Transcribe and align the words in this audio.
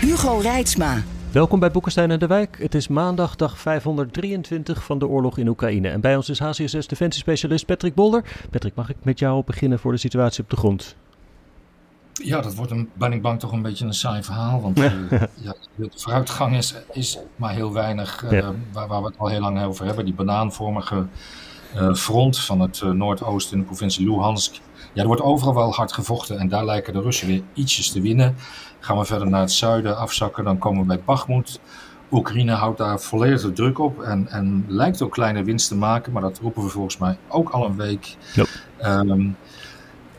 Hugo 0.00 0.38
Reitsma. 0.38 1.02
Welkom 1.32 1.60
bij 1.60 1.70
Boekenstein 1.70 2.10
en 2.10 2.18
de 2.18 2.26
Wijk. 2.26 2.58
Het 2.58 2.74
is 2.74 2.88
maandag, 2.88 3.36
dag 3.36 3.58
523 3.58 4.84
van 4.84 4.98
de 4.98 5.06
oorlog 5.06 5.38
in 5.38 5.48
Oekraïne. 5.48 5.88
En 5.88 6.00
bij 6.00 6.16
ons 6.16 6.28
is 6.28 6.38
HCSS 6.38 6.86
defensiespecialist 6.86 7.66
Patrick 7.66 7.94
Bolder. 7.94 8.24
Patrick, 8.50 8.74
mag 8.74 8.90
ik 8.90 8.96
met 9.02 9.18
jou 9.18 9.42
beginnen 9.44 9.78
voor 9.78 9.92
de 9.92 9.98
situatie 9.98 10.42
op 10.42 10.50
de 10.50 10.56
grond? 10.56 10.96
Ja, 12.12 12.40
dat 12.40 12.54
wordt 12.54 12.70
een, 12.70 12.90
ben 12.94 13.12
ik 13.12 13.22
bang 13.22 13.40
toch 13.40 13.52
een 13.52 13.62
beetje 13.62 13.84
een 13.84 13.94
saai 13.94 14.22
verhaal. 14.22 14.60
Want 14.60 14.78
uh, 14.78 15.10
ja, 15.34 15.54
de 15.74 15.90
vooruitgang 15.94 16.56
is, 16.56 16.74
is 16.92 17.18
maar 17.36 17.54
heel 17.54 17.72
weinig 17.72 18.24
uh, 18.24 18.30
ja. 18.30 18.52
waar, 18.72 18.88
waar, 18.88 19.00
we 19.02 19.06
het 19.06 19.18
al 19.18 19.28
heel 19.28 19.40
lang 19.40 19.64
over 19.64 19.86
hebben. 19.86 20.04
Die 20.04 20.14
banaanvormige 20.14 21.06
uh, 21.76 21.94
front 21.94 22.38
van 22.38 22.60
het 22.60 22.82
noordoosten 22.82 23.52
in 23.52 23.58
de 23.58 23.66
provincie 23.66 24.04
Luhansk. 24.06 24.60
Ja, 24.92 25.00
er 25.00 25.06
wordt 25.06 25.22
overal 25.22 25.54
wel 25.54 25.74
hard 25.74 25.92
gevochten 25.92 26.38
en 26.38 26.48
daar 26.48 26.64
lijken 26.64 26.92
de 26.92 27.00
Russen 27.00 27.26
weer 27.26 27.42
ietsjes 27.54 27.90
te 27.90 28.00
winnen. 28.00 28.36
Gaan 28.78 28.98
we 28.98 29.04
verder 29.04 29.28
naar 29.28 29.40
het 29.40 29.52
zuiden 29.52 29.96
afzakken, 29.96 30.44
dan 30.44 30.58
komen 30.58 30.80
we 30.80 30.86
bij 30.86 31.00
Bakhmut. 31.04 31.60
Oekraïne 32.10 32.52
houdt 32.52 32.78
daar 32.78 33.00
volledig 33.00 33.40
de 33.40 33.52
druk 33.52 33.78
op 33.78 34.02
en, 34.02 34.28
en 34.28 34.64
lijkt 34.68 35.02
ook 35.02 35.12
kleine 35.12 35.44
winst 35.44 35.68
te 35.68 35.76
maken, 35.76 36.12
maar 36.12 36.22
dat 36.22 36.38
roepen 36.42 36.62
we 36.62 36.68
volgens 36.68 36.98
mij 36.98 37.18
ook 37.28 37.50
al 37.50 37.64
een 37.64 37.76
week. 37.76 38.16
Yep. 38.34 38.48
Um, 38.84 39.36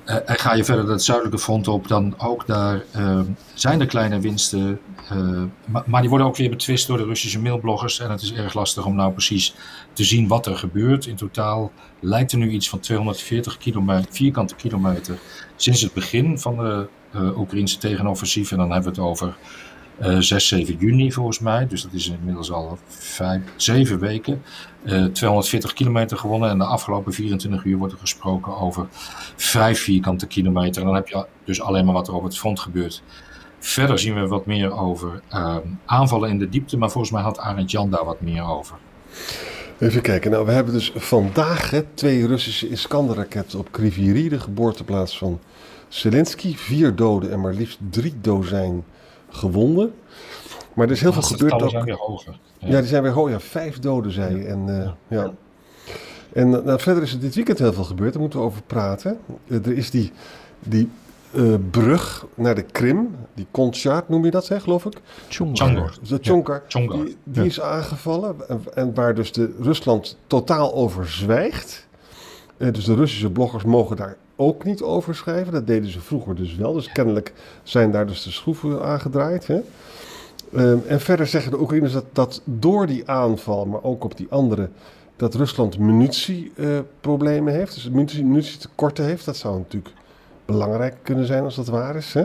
uh, 0.06 0.16
en 0.26 0.36
ga 0.36 0.54
je 0.54 0.64
verder 0.64 0.90
het 0.90 1.04
zuidelijke 1.04 1.40
front 1.40 1.68
op, 1.68 1.88
dan 1.88 2.14
ook 2.18 2.48
daar 2.48 2.84
uh, 2.98 3.20
zijn 3.54 3.80
er 3.80 3.86
kleine 3.86 4.20
winsten. 4.20 4.80
Uh, 5.12 5.44
maar, 5.86 6.02
die 6.02 6.10
worden 6.10 6.28
ook 6.28 6.36
weer 6.36 6.50
betwist 6.50 6.88
door 6.88 6.98
de 6.98 7.04
Russische 7.04 7.40
mailbloggers. 7.40 8.00
En 8.00 8.12
het 8.12 8.22
is 8.22 8.34
erg 8.34 8.54
lastig 8.54 8.86
om 8.86 8.96
nou 8.96 9.12
precies 9.12 9.56
te 9.94 10.04
zien 10.04 10.28
wat 10.28 10.46
er 10.46 10.58
gebeurt. 10.58 11.06
In 11.06 11.16
totaal 11.16 11.72
lijkt 12.00 12.32
er 12.32 12.38
nu 12.38 12.50
iets 12.50 12.70
van 12.70 12.80
240 12.80 13.58
kilometer, 13.58 14.14
vierkante 14.14 14.56
kilometer 14.56 15.18
sinds 15.56 15.82
het 15.82 15.94
begin 15.94 16.40
van 16.40 16.58
de 16.58 16.88
Oekraïnse 17.36 17.78
tegenoffensief. 17.78 18.52
En 18.52 18.58
dan 18.58 18.72
hebben 18.72 18.94
we 18.94 19.02
het 19.02 19.10
over 19.10 19.36
uh, 20.02 20.18
6, 20.20 20.48
7 20.48 20.76
juni 20.80 21.12
volgens 21.12 21.40
mij. 21.40 21.68
Dus 21.68 21.82
dat 21.82 21.94
is 21.94 22.10
inmiddels 22.10 22.52
al 22.52 22.78
vijf, 22.88 23.42
zeven 23.56 24.00
weken. 24.00 24.44
Uh, 24.84 25.06
240 25.06 25.74
kilometer 25.74 26.18
gewonnen. 26.18 26.50
En 26.50 26.58
de 26.58 26.64
afgelopen 26.64 27.14
24 27.14 27.64
uur 27.64 27.78
wordt 27.78 27.94
er 27.94 28.00
gesproken 28.00 28.58
over 28.58 28.88
5 29.36 29.80
vierkante 29.80 30.28
kilometer. 30.28 30.82
En 30.82 30.88
dan 30.88 30.96
heb 30.96 31.08
je 31.08 31.26
dus 31.46 31.62
alleen 31.62 31.86
maar 31.86 31.94
wat 31.94 32.08
er 32.08 32.14
op 32.14 32.24
het 32.24 32.38
front 32.38 32.60
gebeurt. 32.60 33.04
Verder 33.64 34.00
zien 34.00 34.14
we 34.14 34.28
wat 34.28 34.46
meer 34.46 34.78
over 34.78 35.22
uh, 35.34 35.58
aanvallen 35.86 36.30
in 36.30 36.40
de 36.40 36.50
diepte. 36.50 36.78
Maar 36.78 36.92
volgens 36.92 37.14
mij 37.14 37.22
had 37.22 37.40
Arend 37.40 37.72
Jan 37.72 37.90
daar 37.90 38.06
wat 38.06 38.22
meer 38.22 38.44
over. 38.44 38.76
Even 39.80 40.02
kijken. 40.02 40.32
Nou, 40.32 40.46
we 40.46 40.52
hebben 40.52 40.74
dus 40.74 40.92
vandaag 40.96 41.70
hè, 41.70 41.82
twee 41.94 42.28
Russische 42.28 42.70
Iskander-raketten 42.70 43.60
op 43.60 43.72
Kriviri, 43.72 44.30
de 44.30 44.40
geboorteplaats 44.40 45.18
van 45.18 45.40
Zelensky. 45.88 46.56
Vier 46.56 46.96
doden 46.96 47.32
en 47.32 47.42
maar 47.42 47.54
liefst 47.54 47.80
drie 47.90 48.14
dozijn 48.22 48.84
gewonden. 49.30 49.94
Maar 50.74 50.86
er 50.86 50.92
is 50.92 51.02
heel 51.02 51.14
veel 51.14 51.22
gebeurd. 51.22 51.54
ook... 51.54 51.70
zijn 51.70 51.86
weer 51.86 51.96
hoger. 51.96 52.40
Ja. 52.58 52.68
ja. 52.68 52.80
die 52.80 52.88
zijn 52.88 53.04
weer 53.04 53.12
hoger. 53.12 53.32
Ja, 53.32 53.40
vijf 53.40 53.80
doden, 53.80 54.12
zei 54.12 54.38
je. 54.38 54.46
En, 54.46 54.68
uh, 54.68 54.78
ja. 54.78 54.96
ja. 55.08 55.32
En 56.34 56.50
nou, 56.50 56.80
verder 56.80 57.04
is 57.04 57.14
er 57.14 57.20
dit 57.20 57.36
weekend 57.36 57.60
heel 57.60 57.74
veel 57.74 57.84
gebeurd. 57.84 58.12
Daar 58.12 58.22
moeten 58.22 58.40
we 58.40 58.46
over 58.46 58.62
praten. 58.62 59.20
Uh, 59.48 59.66
er 59.66 59.78
is 59.78 59.90
die, 59.90 60.12
die 60.60 60.90
uh, 61.34 61.56
brug 61.72 62.26
naar 62.36 62.56
de 62.56 62.62
Krim. 62.62 63.16
Die 63.34 63.48
Konchar 63.52 64.04
noem 64.08 64.26
je 64.26 64.32
dat, 64.32 64.46
zeg, 64.46 64.64
geloof 64.64 64.86
ik? 64.86 65.02
Chongar. 65.30 65.98
De. 66.02 66.20
Ja. 66.98 67.04
Die, 67.04 67.18
die 67.24 67.46
is 67.46 67.62
aangevallen. 67.62 68.36
En, 68.50 68.62
en, 68.74 68.94
waar 68.94 69.16
dus 69.16 69.32
de 69.32 69.54
Rusland 69.60 70.18
totaal 70.28 70.74
over 70.74 71.10
zwijgt. 71.10 71.88
dus 72.58 72.86
de 72.86 72.96
Russische 72.96 73.32
bloggers 73.32 73.64
mogen 73.64 73.96
daar 73.96 74.18
ook 74.36 74.64
niet 74.64 74.82
over 74.82 75.16
schrijven. 75.16 75.54
Dat 75.54 75.68
deden 75.68 75.92
ze 75.92 76.02
vroeger 76.02 76.36
dus 76.36 76.56
wel. 76.56 76.74
Dus 76.74 76.92
kennelijk 76.92 77.34
zijn 77.64 77.92
daar 77.92 78.08
dus 78.08 78.24
de 78.24 78.32
schroeven 78.32 78.84
aangedraaid. 78.84 79.48
Hè? 79.48 79.62
Um, 80.56 80.84
en 80.88 81.00
verder 81.00 81.28
zeggen 81.28 81.52
de 81.52 81.60
Oekraïners 81.60 81.94
dat, 81.94 82.06
dat 82.12 82.42
door 82.44 82.88
die 82.88 83.10
aanval, 83.10 83.66
maar 83.66 83.84
ook 83.84 84.04
op 84.04 84.18
die 84.18 84.28
andere, 84.30 84.70
dat 85.16 85.36
Rusland 85.36 85.78
munitieproblemen 85.78 87.54
uh, 87.54 87.60
heeft. 87.60 87.74
Dus 87.74 87.90
munitie, 87.90 88.26
munitietekorten 88.26 89.06
heeft. 89.06 89.26
Dat 89.26 89.38
zou 89.38 89.58
natuurlijk 89.58 89.94
belangrijk 90.46 90.96
kunnen 91.02 91.26
zijn 91.26 91.44
als 91.44 91.56
dat 91.56 91.68
waar 91.68 91.96
is. 91.96 92.14
Hè? 92.14 92.24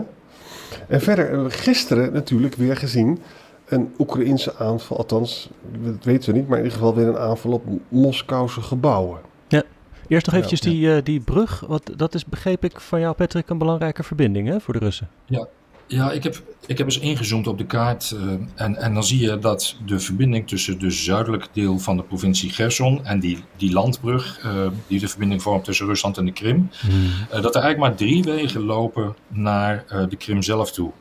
En 0.87 1.01
verder 1.01 1.25
hebben 1.25 1.45
we 1.45 1.51
gisteren 1.51 2.13
natuurlijk 2.13 2.55
weer 2.55 2.77
gezien 2.77 3.19
een 3.65 3.93
Oekraïnse 3.97 4.55
aanval. 4.57 4.97
Althans, 4.97 5.49
dat 5.83 6.03
weten 6.03 6.33
we 6.33 6.39
niet, 6.39 6.47
maar 6.47 6.57
in 6.57 6.63
ieder 6.63 6.77
geval 6.77 6.95
weer 6.95 7.07
een 7.07 7.17
aanval 7.17 7.51
op 7.51 7.63
Moskouse 7.89 8.61
gebouwen. 8.61 9.19
Ja. 9.47 9.63
Eerst 10.07 10.25
nog 10.25 10.35
eventjes 10.35 10.59
ja, 10.59 10.69
ja. 10.69 10.75
Die, 10.75 10.87
uh, 10.87 11.03
die 11.03 11.19
brug. 11.19 11.63
Wat, 11.67 11.91
dat 11.95 12.13
is, 12.13 12.25
begreep 12.25 12.63
ik 12.63 12.79
van 12.79 12.99
jou, 12.99 13.15
Patrick, 13.15 13.49
een 13.49 13.57
belangrijke 13.57 14.03
verbinding 14.03 14.47
hè, 14.47 14.59
voor 14.59 14.73
de 14.73 14.79
Russen. 14.79 15.09
Ja, 15.25 15.47
ja 15.87 16.11
ik, 16.11 16.23
heb, 16.23 16.43
ik 16.65 16.77
heb 16.77 16.87
eens 16.87 16.99
ingezoomd 16.99 17.47
op 17.47 17.57
de 17.57 17.65
kaart. 17.65 18.15
Uh, 18.15 18.31
en, 18.55 18.75
en 18.75 18.93
dan 18.93 19.03
zie 19.03 19.19
je 19.19 19.39
dat 19.39 19.75
de 19.85 19.99
verbinding 19.99 20.47
tussen 20.47 20.79
de 20.79 20.91
zuidelijke 20.91 21.47
deel 21.53 21.79
van 21.79 21.97
de 21.97 22.03
provincie 22.03 22.49
Gerson 22.49 23.05
en 23.05 23.19
die, 23.19 23.43
die 23.57 23.71
landbrug, 23.71 24.45
uh, 24.45 24.67
die 24.87 24.99
de 24.99 25.07
verbinding 25.07 25.41
vormt 25.41 25.63
tussen 25.63 25.85
Rusland 25.85 26.17
en 26.17 26.25
de 26.25 26.31
Krim, 26.31 26.69
hmm. 26.79 27.11
dat 27.29 27.55
er 27.55 27.61
eigenlijk 27.61 27.77
maar 27.77 27.95
drie 27.95 28.23
wegen 28.23 28.61
lopen 28.61 29.15
naar 29.27 29.85
de 30.09 30.15
Krim 30.15 30.41
zelf 30.41 30.71
toe. 30.71 30.91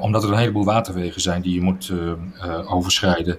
omdat 0.00 0.24
er 0.24 0.30
een 0.30 0.38
heleboel 0.38 0.64
waterwegen 0.64 1.20
zijn 1.20 1.42
die 1.42 1.54
je 1.54 1.60
moet 1.60 1.92
overschrijden. 2.66 3.38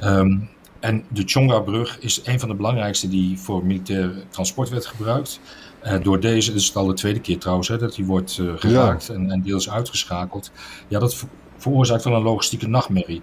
Ja. 0.00 0.18
Um, 0.18 0.48
en 0.80 1.04
de 1.08 1.22
Chonga-brug 1.26 1.98
is 1.98 2.20
een 2.24 2.40
van 2.40 2.48
de 2.48 2.54
belangrijkste 2.54 3.08
die 3.08 3.38
voor 3.38 3.66
militair 3.66 4.12
transport 4.30 4.68
werd 4.68 4.86
gebruikt. 4.86 5.40
Uh, 5.84 6.02
door 6.02 6.20
deze, 6.20 6.50
dat 6.50 6.60
is 6.60 6.66
het 6.66 6.76
al 6.76 6.86
de 6.86 6.94
tweede 6.94 7.20
keer 7.20 7.38
trouwens, 7.38 7.68
hè, 7.68 7.78
dat 7.78 7.94
die 7.94 8.04
wordt 8.04 8.38
uh, 8.40 8.52
geraakt 8.56 9.06
ja. 9.06 9.14
en, 9.14 9.30
en, 9.30 9.42
deels 9.42 9.70
uitgeschakeld. 9.70 10.50
Ja, 10.88 10.98
dat 10.98 11.26
veroorzaakt 11.56 12.04
wel 12.04 12.14
een 12.14 12.22
logistieke 12.22 12.68
nachtmerrie. 12.68 13.22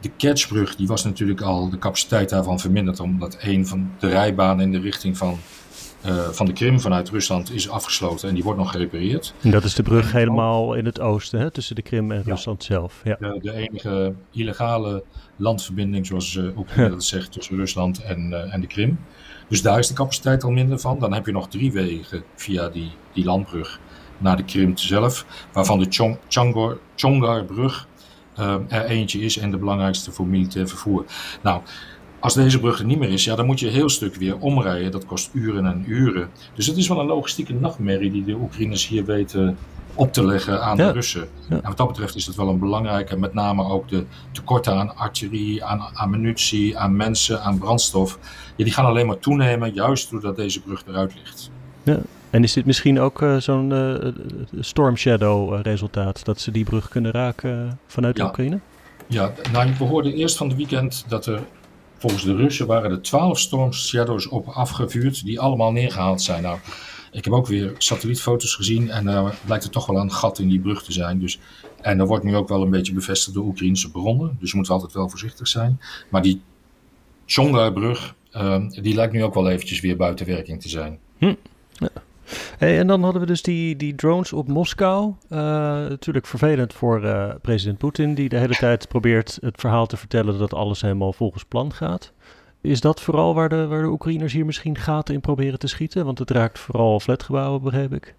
De 0.00 0.10
Kerchbrug, 0.16 0.76
die 0.76 0.86
was 0.86 1.04
natuurlijk 1.04 1.40
al 1.40 1.70
de 1.70 1.78
capaciteit 1.78 2.28
daarvan 2.28 2.60
verminderd, 2.60 3.00
omdat 3.00 3.36
een 3.40 3.66
van 3.66 3.90
de 3.98 4.08
rijbanen 4.08 4.64
in 4.64 4.72
de 4.72 4.80
richting 4.80 5.16
van, 5.16 5.38
uh, 6.08 6.28
van 6.28 6.46
de 6.46 6.52
Krim 6.52 6.80
vanuit 6.80 7.10
Rusland 7.10 7.52
is 7.52 7.68
afgesloten 7.68 8.28
en 8.28 8.34
die 8.34 8.44
wordt 8.44 8.58
nog 8.58 8.70
gerepareerd. 8.70 9.34
En 9.42 9.50
dat 9.50 9.64
is 9.64 9.74
de 9.74 9.82
brug 9.82 10.12
en 10.12 10.18
helemaal 10.18 10.74
in 10.74 10.84
het 10.84 11.00
oosten, 11.00 11.40
hè, 11.40 11.50
tussen 11.50 11.74
de 11.74 11.82
Krim 11.82 12.12
en 12.12 12.22
ja. 12.24 12.30
Rusland 12.30 12.64
zelf. 12.64 13.00
Ja. 13.04 13.16
De, 13.20 13.38
de, 13.42 13.52
enige 13.52 14.14
illegale 14.30 15.04
landverbinding, 15.36 16.06
zoals 16.06 16.34
uh, 16.34 16.58
ook 16.58 16.68
ja. 16.76 16.88
dat 16.88 17.04
zegt, 17.04 17.32
tussen 17.32 17.56
Rusland 17.56 18.02
en, 18.02 18.30
uh, 18.30 18.54
en 18.54 18.60
de 18.60 18.66
Krim. 18.66 18.98
Dus 19.48 19.62
daar 19.62 19.78
is 19.78 19.88
de 19.88 19.94
capaciteit 19.94 20.44
al 20.44 20.50
minder 20.50 20.78
van. 20.78 20.98
Dan 20.98 21.12
heb 21.12 21.26
je 21.26 21.32
nog 21.32 21.48
drie 21.48 21.72
wegen 21.72 22.22
via 22.34 22.68
die, 22.68 22.90
die 23.12 23.24
landbrug 23.24 23.80
naar 24.18 24.36
de 24.36 24.44
Krim 24.44 24.76
zelf, 24.76 25.26
waarvan 25.52 25.78
de 25.78 25.86
Chong, 25.88 26.18
Chongor, 26.28 26.78
Chongar-brug 26.94 27.88
er 28.68 28.84
eentje 28.84 29.20
is 29.20 29.38
en 29.38 29.50
de 29.50 29.56
belangrijkste 29.56 30.12
voor 30.12 30.26
militair 30.26 30.68
vervoer. 30.68 31.04
Nou, 31.42 31.62
als 32.26 32.34
deze 32.34 32.60
brug 32.60 32.78
er 32.78 32.84
niet 32.84 32.98
meer 32.98 33.08
is, 33.08 33.24
ja, 33.24 33.34
dan 33.34 33.46
moet 33.46 33.60
je 33.60 33.66
een 33.66 33.72
heel 33.72 33.88
stuk 33.88 34.14
weer 34.14 34.38
omrijden. 34.38 34.90
Dat 34.90 35.06
kost 35.06 35.30
uren 35.32 35.66
en 35.66 35.84
uren. 35.86 36.28
Dus 36.54 36.66
het 36.66 36.76
is 36.76 36.88
wel 36.88 37.00
een 37.00 37.06
logistieke 37.06 37.54
nachtmerrie 37.54 38.10
die 38.10 38.24
de 38.24 38.34
Oekraïners 38.34 38.88
hier 38.88 39.04
weten 39.04 39.56
op 39.94 40.12
te 40.12 40.24
leggen 40.24 40.62
aan 40.62 40.76
ja. 40.76 40.86
de 40.86 40.92
Russen. 40.92 41.28
Ja. 41.48 41.56
En 41.56 41.68
wat 41.68 41.76
dat 41.76 41.86
betreft 41.86 42.16
is 42.16 42.24
dat 42.24 42.34
wel 42.34 42.48
een 42.48 42.58
belangrijke, 42.58 43.16
met 43.16 43.34
name 43.34 43.64
ook 43.64 43.88
de 43.88 44.04
tekorten 44.32 44.72
aan 44.72 44.96
artillerie, 44.96 45.64
aan 45.64 45.94
ammunitie, 45.94 46.78
aan 46.78 46.96
mensen, 46.96 47.42
aan 47.42 47.58
brandstof. 47.58 48.18
Ja, 48.56 48.64
die 48.64 48.72
gaan 48.72 48.84
alleen 48.84 49.06
maar 49.06 49.18
toenemen, 49.18 49.74
juist 49.74 50.10
doordat 50.10 50.36
deze 50.36 50.60
brug 50.60 50.82
eruit 50.86 51.14
ligt. 51.14 51.50
Ja. 51.82 51.98
En 52.30 52.42
is 52.42 52.52
dit 52.52 52.66
misschien 52.66 53.00
ook 53.00 53.22
uh, 53.22 53.36
zo'n 53.36 53.70
uh, 53.70 54.12
Storm 54.60 54.96
Shadow 54.96 55.60
resultaat, 55.62 56.24
dat 56.24 56.40
ze 56.40 56.50
die 56.50 56.64
brug 56.64 56.88
kunnen 56.88 57.10
raken 57.10 57.78
vanuit 57.86 58.16
de 58.16 58.22
Oekraïne? 58.22 58.58
Ja, 59.08 59.32
nou, 59.52 59.70
we 59.78 59.84
hoorden 59.84 60.12
eerst 60.12 60.36
van 60.36 60.48
het 60.48 60.56
weekend 60.56 61.04
dat 61.08 61.26
er 61.26 61.40
volgens 61.98 62.24
de 62.24 62.34
Russen 62.34 62.66
waren 62.66 62.90
er 62.90 63.02
12 63.02 63.38
Storm 63.38 63.72
Shadows 63.72 64.28
op 64.28 64.48
afgevuurd, 64.48 65.24
die 65.24 65.40
allemaal 65.40 65.72
neergehaald 65.72 66.22
zijn. 66.22 66.42
Nou, 66.42 66.58
ik 67.12 67.24
heb 67.24 67.32
ook 67.32 67.46
weer 67.46 67.74
satellietfoto's 67.78 68.54
gezien 68.54 68.90
en 68.90 69.06
uh, 69.06 69.30
blijkt 69.44 69.64
er 69.64 69.70
toch 69.70 69.86
wel 69.86 70.00
een 70.00 70.12
gat 70.12 70.38
in 70.38 70.48
die 70.48 70.60
brug 70.60 70.82
te 70.82 70.92
zijn. 70.92 71.18
Dus, 71.18 71.38
en 71.80 71.98
dat 71.98 72.08
wordt 72.08 72.24
nu 72.24 72.36
ook 72.36 72.48
wel 72.48 72.62
een 72.62 72.70
beetje 72.70 72.92
bevestigd 72.92 73.36
door 73.36 73.44
Oekraïnse 73.44 73.90
bronnen. 73.90 74.36
Dus 74.40 74.50
je 74.50 74.56
moet 74.56 74.70
altijd 74.70 74.92
wel 74.92 75.08
voorzichtig 75.08 75.48
zijn. 75.48 75.80
Maar 76.10 76.22
die 76.22 76.40
Chonga-brug, 77.26 78.14
uh, 78.32 78.68
die 78.68 78.94
lijkt 78.94 79.12
nu 79.12 79.24
ook 79.24 79.34
wel 79.34 79.48
eventjes 79.48 79.80
weer 79.80 79.96
buiten 79.96 80.26
werking 80.26 80.62
te 80.62 80.68
zijn. 80.68 80.98
Hm. 81.18 81.34
Ja. 81.72 81.88
En 82.58 82.86
dan 82.86 83.02
hadden 83.02 83.20
we 83.20 83.26
dus 83.26 83.42
die, 83.42 83.76
die 83.76 83.94
drones 83.94 84.32
op 84.32 84.48
Moskou. 84.48 85.14
Uh, 85.30 85.38
natuurlijk 85.88 86.26
vervelend 86.26 86.72
voor 86.72 87.04
uh, 87.04 87.34
president 87.42 87.78
Poetin, 87.78 88.14
die 88.14 88.28
de 88.28 88.38
hele 88.38 88.54
tijd 88.54 88.88
probeert 88.88 89.38
het 89.40 89.60
verhaal 89.60 89.86
te 89.86 89.96
vertellen 89.96 90.38
dat 90.38 90.54
alles 90.54 90.80
helemaal 90.80 91.12
volgens 91.12 91.44
plan 91.44 91.72
gaat. 91.72 92.12
Is 92.60 92.80
dat 92.80 93.00
vooral 93.00 93.34
waar 93.34 93.48
de, 93.48 93.66
waar 93.66 93.82
de 93.82 93.88
Oekraïners 93.88 94.32
hier 94.32 94.46
misschien 94.46 94.78
gaten 94.78 95.14
in 95.14 95.20
proberen 95.20 95.58
te 95.58 95.66
schieten? 95.66 96.04
Want 96.04 96.18
het 96.18 96.30
raakt 96.30 96.58
vooral 96.58 97.00
flatgebouwen, 97.00 97.62
begreep 97.62 97.92
ik. 97.92 98.14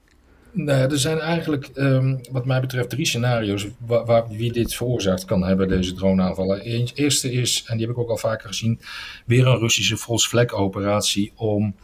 Nee, 0.51 0.75
er 0.75 0.99
zijn 0.99 1.19
eigenlijk, 1.19 1.69
um, 1.75 2.19
wat 2.31 2.45
mij 2.45 2.61
betreft, 2.61 2.89
drie 2.89 3.05
scenario's 3.05 3.67
waar, 3.85 4.27
wie 4.27 4.51
dit 4.51 4.75
veroorzaakt 4.75 5.25
kan 5.25 5.43
hebben, 5.43 5.67
deze 5.67 5.93
droneaanvallen. 5.93 6.57
Het 6.57 6.91
eerste 6.95 7.31
is, 7.31 7.63
en 7.67 7.77
die 7.77 7.85
heb 7.85 7.95
ik 7.95 8.01
ook 8.01 8.09
al 8.09 8.17
vaker 8.17 8.47
gezien, 8.47 8.79
weer 9.25 9.47
een 9.47 9.57
Russische 9.57 9.97
false 9.97 10.53
operatie 10.53 11.31
om 11.35 11.75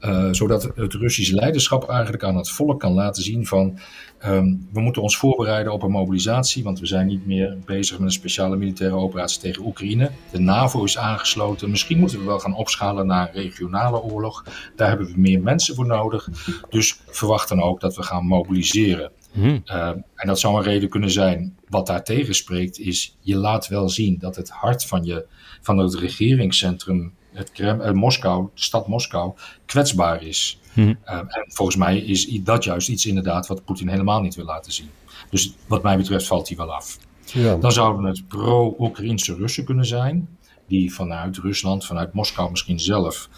uh, 0.00 0.28
zodat 0.30 0.70
het 0.74 0.94
Russische 0.94 1.34
leiderschap 1.34 1.88
eigenlijk 1.88 2.22
aan 2.22 2.36
het 2.36 2.50
volk 2.50 2.80
kan 2.80 2.92
laten 2.92 3.22
zien 3.22 3.46
van 3.46 3.78
um, 4.24 4.68
we 4.72 4.80
moeten 4.80 5.02
ons 5.02 5.16
voorbereiden 5.16 5.72
op 5.72 5.82
een 5.82 5.90
mobilisatie, 5.90 6.62
want 6.62 6.80
we 6.80 6.86
zijn 6.86 7.06
niet 7.06 7.26
meer 7.26 7.58
bezig 7.64 7.98
met 7.98 8.06
een 8.06 8.12
speciale 8.12 8.56
militaire 8.56 8.96
operatie 8.96 9.40
tegen 9.40 9.66
Oekraïne. 9.66 10.10
De 10.32 10.38
NAVO 10.38 10.84
is 10.84 10.98
aangesloten. 10.98 11.70
Misschien 11.70 11.98
moeten 11.98 12.18
we 12.18 12.24
wel 12.24 12.38
gaan 12.38 12.54
opschalen 12.54 13.06
naar 13.06 13.30
regionale 13.32 14.02
oorlog. 14.02 14.44
Daar 14.76 14.88
hebben 14.88 15.06
we 15.06 15.20
meer 15.20 15.40
mensen 15.40 15.74
voor 15.74 15.86
nodig. 15.86 16.28
Dus 16.68 17.00
verwacht 17.06 17.48
dan 17.48 17.62
ook 17.62 17.80
dat 17.80 17.96
we 17.96 18.02
gaan 18.02 18.26
mobiliseren. 18.26 19.10
Hmm. 19.32 19.62
Uh, 19.66 19.88
en 20.14 20.26
dat 20.26 20.40
zou 20.40 20.56
een 20.56 20.62
reden 20.62 20.88
kunnen 20.88 21.10
zijn. 21.10 21.56
Wat 21.68 21.86
daar 21.86 22.04
tegen 22.04 22.34
spreekt, 22.34 22.78
is 22.78 23.16
je 23.20 23.36
laat 23.36 23.68
wel 23.68 23.88
zien 23.88 24.18
dat 24.18 24.36
het 24.36 24.50
hart 24.50 24.84
van, 24.84 25.04
je, 25.04 25.26
van 25.60 25.78
het 25.78 25.94
regeringscentrum 25.94 27.12
het 27.38 27.52
Krem, 27.52 27.80
uh, 27.80 27.90
Moskou, 27.90 28.48
de 28.54 28.62
stad 28.62 28.88
Moskou, 28.88 29.32
kwetsbaar 29.66 30.22
is. 30.22 30.60
Mhm. 30.72 30.88
Uh, 30.88 30.94
en 31.04 31.44
volgens 31.48 31.76
mij 31.76 31.98
is 31.98 32.40
dat 32.42 32.64
juist 32.64 32.88
iets 32.88 33.06
inderdaad 33.06 33.46
wat 33.46 33.64
Poetin 33.64 33.88
helemaal 33.88 34.20
niet 34.20 34.34
wil 34.34 34.44
laten 34.44 34.72
zien. 34.72 34.90
Dus 35.30 35.54
wat 35.66 35.82
mij 35.82 35.96
betreft 35.96 36.26
valt 36.26 36.48
hij 36.48 36.56
wel 36.56 36.72
af. 36.74 36.98
Ja. 37.24 37.56
Dan 37.56 37.72
zouden 37.72 38.04
het 38.04 38.28
pro-Oekraïnse 38.28 39.34
Russen 39.34 39.64
kunnen 39.64 39.86
zijn, 39.86 40.28
die 40.66 40.94
vanuit 40.94 41.36
Rusland, 41.36 41.86
vanuit 41.86 42.12
Moskou 42.12 42.50
misschien 42.50 42.80
zelf, 42.80 43.28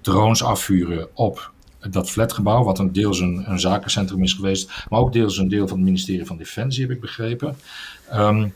drones 0.00 0.42
afvuren 0.42 1.08
op 1.14 1.52
dat 1.90 2.10
flatgebouw, 2.10 2.64
wat 2.64 2.78
een 2.78 2.92
deels 2.92 3.20
een, 3.20 3.50
een 3.50 3.60
zakencentrum 3.60 4.22
is 4.22 4.32
geweest, 4.32 4.84
maar 4.88 5.00
ook 5.00 5.12
deels 5.12 5.38
een 5.38 5.48
deel 5.48 5.68
van 5.68 5.76
het 5.76 5.86
ministerie 5.86 6.26
van 6.26 6.36
Defensie, 6.36 6.82
heb 6.82 6.90
ik 6.90 7.00
begrepen. 7.00 7.56
Um, 8.14 8.54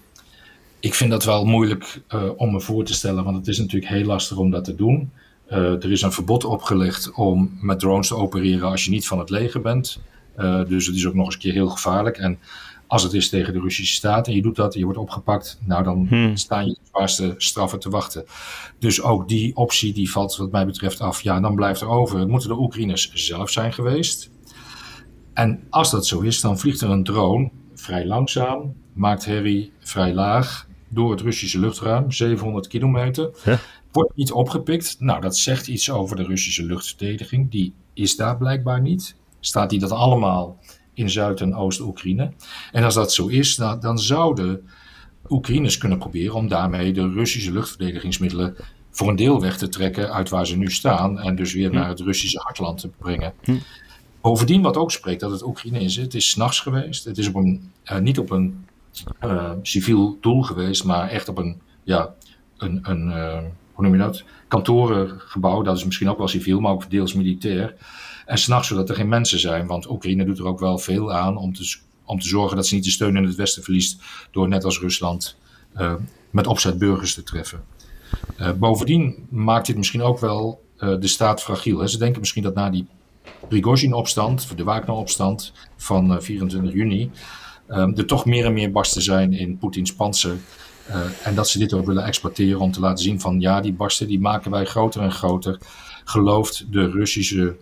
ik 0.82 0.94
vind 0.94 1.10
dat 1.10 1.24
wel 1.24 1.44
moeilijk 1.44 2.02
uh, 2.14 2.30
om 2.36 2.52
me 2.52 2.60
voor 2.60 2.84
te 2.84 2.94
stellen, 2.94 3.24
want 3.24 3.36
het 3.36 3.48
is 3.48 3.58
natuurlijk 3.58 3.92
heel 3.92 4.04
lastig 4.04 4.36
om 4.36 4.50
dat 4.50 4.64
te 4.64 4.74
doen. 4.74 5.10
Uh, 5.50 5.58
er 5.58 5.90
is 5.90 6.02
een 6.02 6.12
verbod 6.12 6.44
opgelegd 6.44 7.12
om 7.12 7.58
met 7.60 7.78
drones 7.78 8.08
te 8.08 8.16
opereren 8.16 8.68
als 8.68 8.84
je 8.84 8.90
niet 8.90 9.06
van 9.06 9.18
het 9.18 9.30
leger 9.30 9.60
bent. 9.60 10.00
Uh, 10.38 10.64
dus 10.68 10.86
het 10.86 10.96
is 10.96 11.06
ook 11.06 11.14
nog 11.14 11.24
eens 11.24 11.34
een 11.34 11.40
keer 11.40 11.52
heel 11.52 11.68
gevaarlijk. 11.68 12.16
En 12.16 12.38
als 12.86 13.02
het 13.02 13.12
is 13.12 13.28
tegen 13.28 13.52
de 13.52 13.60
Russische 13.60 13.94
staat 13.94 14.26
en 14.26 14.34
je 14.34 14.42
doet 14.42 14.56
dat 14.56 14.72
en 14.72 14.78
je 14.78 14.84
wordt 14.84 15.00
opgepakt, 15.00 15.58
nou 15.64 15.84
dan 15.84 16.06
hmm. 16.08 16.36
staan 16.36 16.66
je 16.66 16.72
de 16.72 16.88
zwaarste 16.90 17.34
straffen 17.36 17.78
te 17.78 17.90
wachten. 17.90 18.24
Dus 18.78 19.02
ook 19.02 19.28
die 19.28 19.56
optie 19.56 19.92
die 19.92 20.10
valt 20.10 20.36
wat 20.36 20.50
mij 20.50 20.66
betreft 20.66 21.00
af. 21.00 21.20
Ja, 21.20 21.40
dan 21.40 21.54
blijft 21.54 21.80
er 21.80 21.88
over. 21.88 22.18
Het 22.18 22.28
moeten 22.28 22.48
de 22.48 22.58
Oekraïners 22.58 23.12
zelf 23.12 23.50
zijn 23.50 23.72
geweest. 23.72 24.30
En 25.34 25.62
als 25.70 25.90
dat 25.90 26.06
zo 26.06 26.20
is, 26.20 26.40
dan 26.40 26.58
vliegt 26.58 26.80
er 26.80 26.90
een 26.90 27.04
drone 27.04 27.50
vrij 27.74 28.06
langzaam, 28.06 28.74
maakt 28.92 29.24
herrie 29.24 29.72
vrij 29.78 30.14
laag 30.14 30.70
door 30.92 31.10
het 31.10 31.20
Russische 31.20 31.58
luchtruim, 31.58 32.10
700 32.10 32.66
kilometer. 32.66 33.30
Wordt 33.92 34.16
niet 34.16 34.32
opgepikt. 34.32 34.96
Nou, 34.98 35.20
dat 35.20 35.36
zegt 35.36 35.66
iets 35.66 35.90
over 35.90 36.16
de 36.16 36.22
Russische 36.24 36.64
luchtverdediging. 36.64 37.50
Die 37.50 37.74
is 37.94 38.16
daar 38.16 38.36
blijkbaar 38.36 38.80
niet. 38.80 39.16
Staat 39.40 39.70
die 39.70 39.78
dat 39.78 39.90
allemaal 39.90 40.58
in 40.94 41.10
Zuid- 41.10 41.40
en 41.40 41.54
Oost-Oekraïne? 41.54 42.32
En 42.72 42.84
als 42.84 42.94
dat 42.94 43.12
zo 43.12 43.26
is, 43.26 43.56
dan, 43.56 43.80
dan 43.80 43.98
zouden 43.98 44.68
Oekraïners 45.28 45.78
kunnen 45.78 45.98
proberen 45.98 46.34
om 46.34 46.48
daarmee 46.48 46.92
de 46.92 47.08
Russische 47.08 47.52
luchtverdedigingsmiddelen 47.52 48.56
voor 48.90 49.08
een 49.08 49.16
deel 49.16 49.40
weg 49.40 49.58
te 49.58 49.68
trekken 49.68 50.12
uit 50.12 50.28
waar 50.28 50.46
ze 50.46 50.56
nu 50.56 50.70
staan 50.70 51.20
en 51.20 51.36
dus 51.36 51.52
weer 51.52 51.68
hm. 51.68 51.74
naar 51.74 51.88
het 51.88 52.00
Russische 52.00 52.38
hartland 52.38 52.78
te 52.78 52.88
brengen. 52.88 53.32
Hm. 53.42 53.56
Bovendien, 54.20 54.62
wat 54.62 54.76
ook 54.76 54.90
spreekt 54.90 55.20
dat 55.20 55.30
het 55.30 55.44
Oekraïne 55.44 55.80
is, 55.80 55.96
het 55.96 56.14
is 56.14 56.30
s'nachts 56.30 56.60
geweest. 56.60 57.04
Het 57.04 57.18
is 57.18 57.28
op 57.28 57.34
een, 57.34 57.70
uh, 57.92 57.98
niet 57.98 58.18
op 58.18 58.30
een 58.30 58.64
uh, 59.24 59.50
civiel 59.62 60.18
doel 60.20 60.42
geweest, 60.42 60.84
maar 60.84 61.08
echt 61.08 61.28
op 61.28 61.38
een, 61.38 61.60
ja, 61.84 62.14
een, 62.56 62.80
een 62.82 63.06
uh, 63.08 63.38
hoe 63.72 63.84
noem 63.84 63.92
je 63.92 63.98
dat? 63.98 64.24
Kantorengebouw, 64.48 65.62
dat 65.62 65.76
is 65.76 65.84
misschien 65.84 66.10
ook 66.10 66.18
wel 66.18 66.28
civiel, 66.28 66.60
maar 66.60 66.72
ook 66.72 66.90
deels 66.90 67.14
militair. 67.14 67.74
En 68.26 68.38
s'nachts 68.38 68.68
zodat 68.68 68.88
er 68.88 68.94
geen 68.94 69.08
mensen 69.08 69.38
zijn, 69.38 69.66
want 69.66 69.90
Oekraïne 69.90 70.24
doet 70.24 70.38
er 70.38 70.46
ook 70.46 70.60
wel 70.60 70.78
veel 70.78 71.12
aan 71.12 71.36
om 71.36 71.54
te, 71.54 71.76
om 72.04 72.20
te 72.20 72.28
zorgen 72.28 72.56
dat 72.56 72.66
ze 72.66 72.74
niet 72.74 72.84
de 72.84 72.90
steun 72.90 73.16
in 73.16 73.24
het 73.24 73.34
Westen 73.34 73.62
verliest 73.62 74.02
door 74.30 74.48
net 74.48 74.64
als 74.64 74.80
Rusland 74.80 75.36
uh, 75.76 75.94
met 76.30 76.46
opzet 76.46 76.78
burgers 76.78 77.14
te 77.14 77.22
treffen. 77.22 77.64
bovendien 78.58 79.26
maakt 79.30 79.66
dit 79.66 79.76
misschien 79.76 80.02
ook 80.02 80.18
wel 80.18 80.64
de 80.76 81.06
staat 81.06 81.42
fragiel. 81.42 81.78
Hè? 81.78 81.86
Ze 81.86 81.98
denken 81.98 82.20
misschien 82.20 82.42
dat 82.42 82.54
na 82.54 82.70
die 82.70 82.86
Prigozhin-opstand, 83.48 84.56
de 84.56 84.64
Wagner-opstand 84.64 85.52
van 85.76 86.22
24 86.22 86.72
juni, 86.72 87.10
um, 87.76 87.96
er 87.96 88.06
toch 88.06 88.24
meer 88.24 88.44
en 88.44 88.52
meer 88.52 88.70
barsten 88.70 89.02
zijn 89.02 89.32
in 89.32 89.58
Poetins 89.58 89.94
panzer. 89.94 90.36
Uh, 90.90 90.96
en 91.22 91.34
dat 91.34 91.48
ze 91.48 91.58
dit 91.58 91.72
ook 91.72 91.86
willen 91.86 92.04
exporteren 92.04 92.60
om 92.60 92.72
te 92.72 92.80
laten 92.80 93.04
zien 93.04 93.20
van 93.20 93.40
ja, 93.40 93.60
die 93.60 93.72
barsten 93.72 94.08
die 94.08 94.20
maken 94.20 94.50
wij 94.50 94.64
groter 94.64 95.02
en 95.02 95.12
groter. 95.12 95.58
Gelooft 96.04 96.72
de 96.72 96.90
Russische 96.90 97.56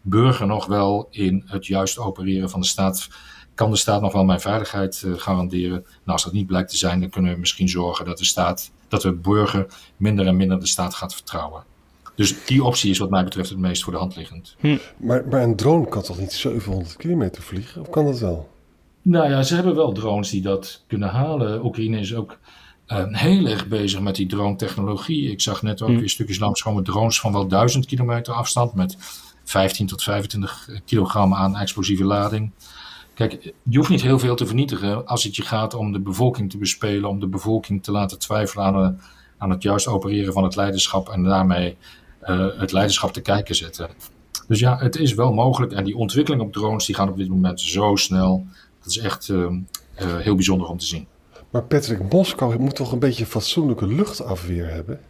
burger 0.00 0.46
nog 0.46 0.66
wel 0.66 1.08
in 1.10 1.42
het 1.46 1.66
juist 1.66 1.98
opereren 1.98 2.50
van 2.50 2.60
de 2.60 2.66
staat? 2.66 3.08
Kan 3.54 3.70
de 3.70 3.76
staat 3.76 4.00
nog 4.00 4.12
wel 4.12 4.24
mijn 4.24 4.40
veiligheid 4.40 5.02
uh, 5.06 5.12
garanderen? 5.16 5.70
Nou, 5.70 5.88
als 6.04 6.24
dat 6.24 6.32
niet 6.32 6.46
blijkt 6.46 6.70
te 6.70 6.76
zijn, 6.76 7.00
dan 7.00 7.10
kunnen 7.10 7.32
we 7.32 7.38
misschien 7.38 7.68
zorgen 7.68 8.04
dat 8.04 8.18
de 8.18 8.24
staat, 8.24 8.70
dat 8.88 9.02
de 9.02 9.12
burger 9.12 9.66
minder 9.96 10.26
en 10.26 10.36
minder 10.36 10.60
de 10.60 10.66
staat 10.66 10.94
gaat 10.94 11.14
vertrouwen. 11.14 11.64
Dus 12.14 12.44
die 12.44 12.64
optie 12.64 12.90
is 12.90 12.98
wat 12.98 13.10
mij 13.10 13.24
betreft 13.24 13.48
het 13.48 13.58
meest 13.58 13.82
voor 13.82 13.92
de 13.92 13.98
hand 13.98 14.16
liggend. 14.16 14.54
Hm. 14.58 14.76
Maar, 14.96 15.24
maar 15.30 15.42
een 15.42 15.56
drone 15.56 15.88
kan 15.88 16.02
toch 16.02 16.18
niet 16.18 16.32
700 16.32 16.96
kilometer 16.96 17.42
vliegen? 17.42 17.80
Of 17.80 17.90
kan 17.90 18.04
dat 18.04 18.18
wel? 18.18 18.48
Nou 19.08 19.30
ja, 19.30 19.42
ze 19.42 19.54
hebben 19.54 19.74
wel 19.74 19.92
drones 19.92 20.30
die 20.30 20.42
dat 20.42 20.84
kunnen 20.86 21.08
halen. 21.08 21.64
Oekraïne 21.64 21.98
is 21.98 22.14
ook 22.14 22.38
uh, 22.88 23.04
heel 23.08 23.46
erg 23.46 23.68
bezig 23.68 24.00
met 24.00 24.14
die 24.14 24.26
drone-technologie. 24.26 25.30
Ik 25.30 25.40
zag 25.40 25.62
net 25.62 25.82
ook 25.82 25.88
mm. 25.88 25.98
weer 25.98 26.08
stukjes 26.08 26.38
langskomen 26.38 26.84
drones 26.84 27.20
van 27.20 27.32
wel 27.32 27.48
1000 27.48 27.86
kilometer 27.86 28.34
afstand 28.34 28.74
met 28.74 28.96
15 29.44 29.86
tot 29.86 30.02
25 30.02 30.68
kilogram 30.84 31.34
aan 31.34 31.56
explosieve 31.56 32.04
lading. 32.04 32.50
Kijk, 33.14 33.52
je 33.62 33.76
hoeft 33.76 33.90
niet 33.90 34.02
heel 34.02 34.18
veel 34.18 34.36
te 34.36 34.46
vernietigen 34.46 35.06
als 35.06 35.24
het 35.24 35.36
je 35.36 35.42
gaat 35.42 35.74
om 35.74 35.92
de 35.92 36.00
bevolking 36.00 36.50
te 36.50 36.58
bespelen, 36.58 37.10
om 37.10 37.20
de 37.20 37.28
bevolking 37.28 37.82
te 37.82 37.90
laten 37.90 38.18
twijfelen 38.18 38.64
aan, 38.64 38.82
eh, 38.82 39.02
aan 39.38 39.50
het 39.50 39.62
juist 39.62 39.86
opereren 39.86 40.32
van 40.32 40.44
het 40.44 40.56
leiderschap 40.56 41.08
en 41.08 41.22
daarmee 41.22 41.76
uh, 42.22 42.46
het 42.58 42.72
leiderschap 42.72 43.12
te 43.12 43.20
kijken 43.20 43.54
zetten. 43.54 43.88
Dus 44.48 44.58
ja, 44.58 44.78
het 44.78 44.96
is 44.96 45.14
wel 45.14 45.32
mogelijk. 45.32 45.72
En 45.72 45.84
die 45.84 45.96
ontwikkeling 45.96 46.42
op 46.42 46.52
drones 46.52 46.86
die 46.86 46.94
gaan 46.94 47.08
op 47.08 47.16
dit 47.16 47.28
moment 47.28 47.60
zo 47.60 47.96
snel. 47.96 48.46
Dat 48.86 48.96
is 48.96 49.02
echt 49.02 49.28
uh, 49.28 49.38
uh, 49.38 50.16
heel 50.16 50.34
bijzonder 50.34 50.68
om 50.68 50.78
te 50.78 50.86
zien. 50.86 51.06
Maar 51.50 51.62
Patrick, 51.62 52.12
Moskou 52.12 52.58
moet 52.58 52.74
toch 52.74 52.92
een 52.92 52.98
beetje 52.98 53.26
fatsoenlijke 53.26 53.86
luchtafweer 53.86 54.70
hebben? 54.70 55.00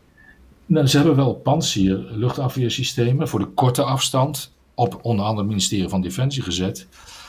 Nou, 0.66 0.86
ze 0.86 0.96
hebben 0.96 1.16
wel 1.16 1.34
Pansier 1.34 1.96
luchtafweersystemen 1.96 3.28
voor 3.28 3.38
de 3.38 3.46
korte 3.46 3.82
afstand 3.82 4.52
op 4.74 4.98
onder 5.02 5.24
andere 5.24 5.40
het 5.40 5.48
ministerie 5.48 5.88
van 5.88 6.00
Defensie 6.00 6.42
gezet. 6.42 6.86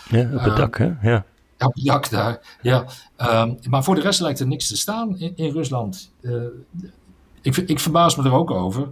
Ja, 0.09 0.21
op 0.21 0.39
het 0.39 0.47
uh, 0.47 0.55
dak, 0.55 0.77
hè? 0.77 0.91
Ja. 1.01 1.25
Op 1.59 1.73
het 1.73 1.85
dak 1.85 2.09
daar, 2.09 2.57
ja. 2.61 2.85
Uh, 3.17 3.45
maar 3.69 3.83
voor 3.83 3.95
de 3.95 4.01
rest 4.01 4.21
lijkt 4.21 4.39
er 4.39 4.47
niks 4.47 4.67
te 4.67 4.77
staan 4.77 5.19
in, 5.19 5.31
in 5.35 5.51
Rusland. 5.51 6.11
Uh, 6.21 6.43
ik, 7.41 7.57
ik 7.57 7.79
verbaas 7.79 8.15
me 8.15 8.23
er 8.23 8.33
ook 8.33 8.51
over. 8.51 8.87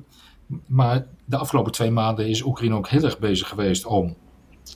Maar 0.65 1.05
de 1.25 1.37
afgelopen 1.37 1.71
twee 1.71 1.91
maanden 1.91 2.27
is 2.27 2.43
Oekraïne 2.43 2.75
ook 2.75 2.89
heel 2.89 3.03
erg 3.03 3.19
bezig 3.19 3.47
geweest 3.47 3.85
om 3.85 4.15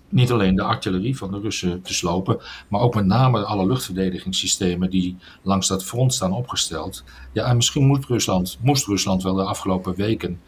niet 0.09 0.31
alleen 0.31 0.55
de 0.55 0.63
artillerie 0.63 1.17
van 1.17 1.31
de 1.31 1.39
Russen 1.39 1.81
te 1.81 1.93
slopen, 1.93 2.39
maar 2.67 2.81
ook 2.81 2.95
met 2.95 3.05
name 3.05 3.45
alle 3.45 3.67
luchtverdedigingssystemen 3.67 4.89
die 4.89 5.17
langs 5.41 5.67
dat 5.67 5.83
front 5.83 6.13
staan 6.13 6.33
opgesteld. 6.33 7.03
Ja, 7.33 7.45
en 7.45 7.55
misschien 7.55 7.85
moet 7.85 8.05
Rusland, 8.05 8.57
moest 8.61 8.87
Rusland 8.87 9.23
wel 9.23 9.33
de 9.33 9.43
afgelopen 9.43 9.95
weken 9.95 10.39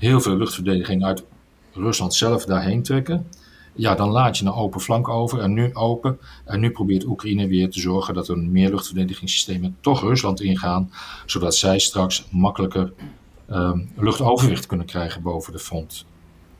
heel 0.00 0.20
veel 0.20 0.36
luchtverdediging 0.36 1.04
uit 1.04 1.24
Rusland 1.72 2.14
zelf 2.14 2.44
daarheen 2.44 2.82
trekken. 2.82 3.26
Ja, 3.74 3.94
dan 3.94 4.10
laat 4.10 4.38
je 4.38 4.44
een 4.44 4.52
open 4.52 4.80
flank 4.80 5.08
over 5.08 5.40
en 5.40 5.52
nu 5.52 5.74
open. 5.74 6.18
En 6.44 6.60
nu 6.60 6.70
probeert 6.70 7.04
Oekraïne 7.04 7.46
weer 7.46 7.70
te 7.70 7.80
zorgen 7.80 8.14
dat 8.14 8.28
er 8.28 8.38
meer 8.38 8.70
luchtverdedigingssystemen 8.70 9.76
toch 9.80 10.00
Rusland 10.00 10.40
ingaan, 10.40 10.92
zodat 11.26 11.54
zij 11.54 11.78
straks 11.78 12.26
makkelijker 12.30 12.92
um, 13.50 13.90
luchtoverwicht 13.96 14.66
kunnen 14.66 14.86
krijgen 14.86 15.22
boven 15.22 15.52
de 15.52 15.58
front. 15.58 16.04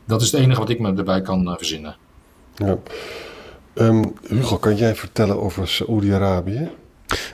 Dat 0.05 0.23
is 0.23 0.33
het 0.33 0.41
enige 0.41 0.61
wat 0.61 0.69
ik 0.69 0.81
me 0.81 0.95
erbij 0.95 1.21
kan 1.21 1.49
uh, 1.49 1.57
verzinnen. 1.57 1.97
Ja. 2.67 2.79
Um, 3.75 4.13
Hugo, 4.29 4.57
kan 4.57 4.77
jij 4.77 4.95
vertellen 4.95 5.41
over 5.41 5.69
Saoedi-Arabië? 5.69 6.71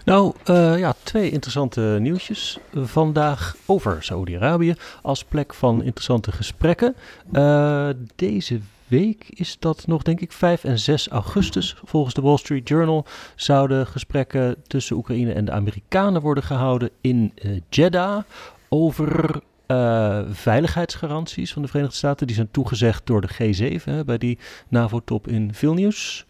Nou, 0.05 0.33
uh, 0.51 0.79
ja, 0.79 0.95
twee 1.03 1.31
interessante 1.31 1.97
nieuwtjes 2.01 2.59
vandaag 2.75 3.57
over 3.67 4.03
Saoedi-Arabië 4.03 4.75
als 5.03 5.25
plek 5.25 5.55
van 5.55 5.83
interessante 5.83 6.33
gesprekken. 6.33 6.97
Uh, 7.33 7.89
deze 8.15 8.61
week 8.89 9.25
is 9.29 9.57
dat 9.59 9.87
nog, 9.87 10.03
denk 10.03 10.21
ik, 10.21 10.33
5 10.33 10.65
en 10.65 10.79
6 10.79 11.09
augustus. 11.09 11.77
Volgens 11.85 12.15
de 12.15 12.21
Wall 12.21 12.37
Street 12.37 12.69
Journal 12.69 13.07
zouden 13.35 13.87
gesprekken 13.87 14.57
tussen 14.67 14.97
Oekraïne 14.97 15.33
en 15.33 15.45
de 15.45 15.53
Amerikanen 15.53 16.23
worden 16.23 16.45
gehouden 16.45 16.91
in 17.01 17.33
uh, 17.43 17.61
Jeddah 17.69 18.23
over 18.69 19.41
uh, 19.67 20.21
veiligheidsgaranties 20.31 21.53
van 21.53 21.63
de 21.63 21.69
Verenigde 21.69 21.97
Staten. 21.97 22.27
Die 22.27 22.37
zijn 22.37 22.51
toegezegd 22.51 23.07
door 23.07 23.21
de 23.21 23.29
G7 23.29 23.85
hè, 23.85 24.05
bij 24.05 24.19
die 24.19 24.39
NAVO-top 24.69 25.29
in 25.29 25.55
Vilnius. 25.55 26.27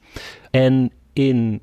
En 0.50 0.92
in 1.12 1.60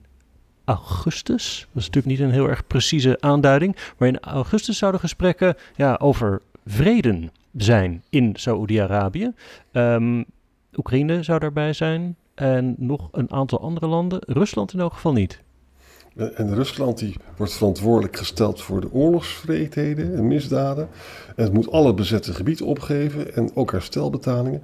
augustus, 0.65 1.59
dat 1.59 1.81
is 1.81 1.87
natuurlijk 1.89 2.05
niet 2.05 2.27
een 2.27 2.33
heel 2.33 2.49
erg 2.49 2.67
precieze 2.67 3.17
aanduiding, 3.19 3.75
maar 3.97 4.07
in 4.07 4.19
augustus 4.19 4.77
zouden 4.77 5.01
gesprekken 5.01 5.55
ja, 5.75 5.95
over 6.01 6.41
vrede 6.65 7.29
zijn 7.57 8.03
in 8.09 8.35
Saoedi-Arabië. 8.35 9.31
Um, 9.71 10.25
Oekraïne 10.75 11.23
zou 11.23 11.39
daarbij 11.39 11.73
zijn 11.73 12.15
en 12.35 12.75
nog 12.77 13.09
een 13.11 13.31
aantal 13.31 13.61
andere 13.61 13.87
landen. 13.87 14.19
Rusland 14.21 14.73
in 14.73 14.79
elk 14.79 14.93
geval 14.93 15.13
niet. 15.13 15.41
En 16.15 16.55
Rusland 16.55 16.98
die 16.98 17.15
wordt 17.38 17.53
verantwoordelijk 17.53 18.17
gesteld 18.17 18.62
voor 18.62 18.82
de 18.82 18.91
oorlogsvreedheden 18.91 20.15
en 20.15 20.27
misdaden. 20.27 20.88
En 21.36 21.43
het 21.43 21.53
moet 21.53 21.72
alle 21.72 21.93
bezette 21.93 22.34
gebied 22.34 22.62
opgeven 22.62 23.36
en 23.36 23.55
ook 23.55 23.72
herstelbetalingen. 23.72 24.63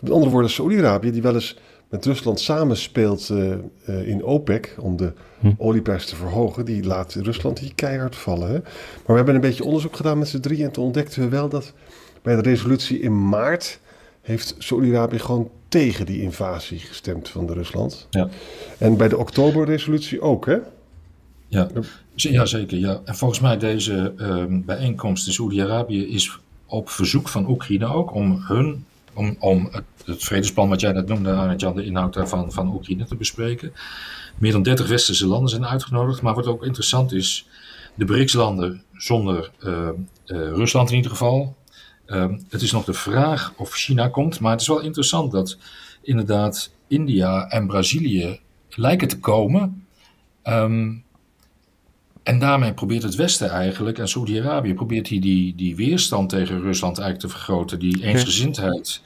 Met 0.00 0.12
andere 0.12 0.30
woorden, 0.30 0.50
Saudi-Arabië, 0.50 1.10
die 1.10 1.22
wel 1.22 1.34
eens 1.34 1.58
met 1.88 2.06
Rusland 2.06 2.40
samenspeelt 2.40 3.28
uh, 3.28 3.52
uh, 3.88 4.08
in 4.08 4.24
OPEC 4.24 4.76
om 4.78 4.96
de 4.96 5.12
hm. 5.40 5.52
olieprijs 5.58 6.06
te 6.06 6.16
verhogen, 6.16 6.64
die 6.64 6.84
laat 6.84 7.14
Rusland 7.14 7.60
die 7.60 7.74
keihard 7.74 8.16
vallen. 8.16 8.48
Hè? 8.48 8.58
Maar 8.58 9.06
we 9.06 9.14
hebben 9.14 9.34
een 9.34 9.40
beetje 9.40 9.64
onderzoek 9.64 9.96
gedaan 9.96 10.18
met 10.18 10.28
z'n 10.28 10.40
drieën 10.40 10.64
en 10.64 10.70
toen 10.70 10.84
ontdekten 10.84 11.22
we 11.22 11.28
wel 11.28 11.48
dat 11.48 11.72
bij 12.22 12.36
de 12.36 12.42
resolutie 12.42 13.00
in 13.00 13.28
maart 13.28 13.80
heeft 14.20 14.54
Saudi-Arabië 14.58 15.18
gewoon 15.18 15.50
tegen 15.68 16.06
die 16.06 16.22
invasie 16.22 16.78
gestemd 16.78 17.28
van 17.28 17.46
de 17.46 17.52
Rusland. 17.52 18.06
Ja. 18.10 18.28
En 18.78 18.96
bij 18.96 19.08
de 19.08 19.18
oktoberresolutie 19.18 20.20
ook, 20.20 20.46
hè? 20.46 20.58
Ja, 21.50 21.68
ja 22.14 22.46
zeker. 22.46 22.78
Ja. 22.78 23.00
En 23.04 23.14
volgens 23.14 23.40
mij 23.40 23.58
deze 23.58 24.14
um, 24.16 24.64
bijeenkomst 24.64 25.26
in 25.26 25.32
Saudi-Arabië 25.32 26.06
is 26.06 26.38
op 26.66 26.90
verzoek 26.90 27.28
van 27.28 27.48
Oekraïne 27.48 27.86
ook 27.86 28.14
om 28.14 28.42
hun 28.46 28.84
om, 29.14 29.36
om 29.38 29.68
het, 29.70 29.84
het, 30.04 30.24
vredesplan 30.24 30.68
wat 30.68 30.80
jij 30.80 30.92
net 30.92 31.06
noemde, 31.06 31.54
Jan, 31.56 31.74
de 31.74 31.84
inhoud 31.84 32.14
daarvan 32.14 32.52
van 32.52 32.74
Oekraïne 32.74 33.04
te 33.04 33.16
bespreken. 33.16 33.72
Meer 34.38 34.52
dan 34.52 34.62
30 34.62 34.88
westerse 34.88 35.26
landen 35.26 35.50
zijn 35.50 35.66
uitgenodigd. 35.66 36.22
Maar 36.22 36.34
wat 36.34 36.46
ook 36.46 36.64
interessant 36.64 37.12
is, 37.12 37.48
de 37.94 38.04
BRICS-landen 38.04 38.82
zonder 38.92 39.50
uh, 39.60 39.72
uh, 39.72 39.88
Rusland 40.26 40.90
in 40.90 40.96
ieder 40.96 41.10
geval. 41.10 41.56
Uh, 42.06 42.32
het 42.48 42.62
is 42.62 42.72
nog 42.72 42.84
de 42.84 42.92
vraag 42.92 43.52
of 43.56 43.72
China 43.72 44.08
komt. 44.08 44.40
Maar 44.40 44.52
het 44.52 44.60
is 44.60 44.68
wel 44.68 44.80
interessant 44.80 45.32
dat 45.32 45.58
inderdaad 46.02 46.70
India 46.88 47.48
en 47.48 47.66
Brazilië 47.66 48.40
lijken 48.68 49.08
te 49.08 49.18
komen. 49.18 49.86
Um, 50.44 51.04
en 52.30 52.38
daarmee 52.38 52.72
probeert 52.72 53.02
het 53.02 53.14
Westen 53.14 53.50
eigenlijk, 53.50 53.98
en 53.98 54.08
Saudi-Arabië, 54.08 54.74
probeert 54.74 55.08
hij 55.08 55.18
die, 55.18 55.54
die 55.54 55.76
weerstand 55.76 56.28
tegen 56.28 56.60
Rusland 56.60 56.98
eigenlijk 56.98 57.32
te 57.32 57.38
vergroten, 57.38 57.78
die 57.78 58.04
eensgezindheid. 58.04 59.02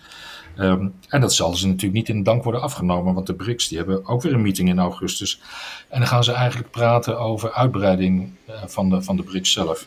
Um, 0.59 0.95
en 1.09 1.21
dat 1.21 1.35
zal 1.35 1.55
ze 1.55 1.67
natuurlijk 1.67 1.95
niet 1.95 2.09
in 2.09 2.23
dank 2.23 2.43
worden 2.43 2.63
afgenomen, 2.63 3.15
want 3.15 3.27
de 3.27 3.35
BRICS 3.35 3.69
die 3.69 3.79
hebben 3.79 4.07
ook 4.07 4.23
weer 4.23 4.33
een 4.33 4.43
meeting 4.43 4.69
in 4.69 4.79
augustus. 4.79 5.41
En 5.89 5.99
dan 5.99 6.09
gaan 6.09 6.25
ze 6.25 6.33
eigenlijk 6.33 6.71
praten 6.71 7.19
over 7.19 7.53
uitbreiding 7.53 8.31
uh, 8.49 8.55
van, 8.67 8.91
de, 8.91 9.03
van 9.03 9.17
de 9.17 9.23
BRICS 9.23 9.53
zelf. 9.53 9.87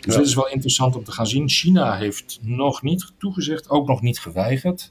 Dus 0.00 0.12
ja. 0.12 0.18
dit 0.18 0.28
is 0.28 0.34
wel 0.34 0.48
interessant 0.48 0.96
om 0.96 1.04
te 1.04 1.12
gaan 1.12 1.26
zien. 1.26 1.48
China 1.48 1.96
heeft 1.96 2.38
nog 2.42 2.82
niet 2.82 3.12
toegezegd, 3.18 3.70
ook 3.70 3.86
nog 3.86 4.02
niet 4.02 4.18
geweigerd. 4.18 4.90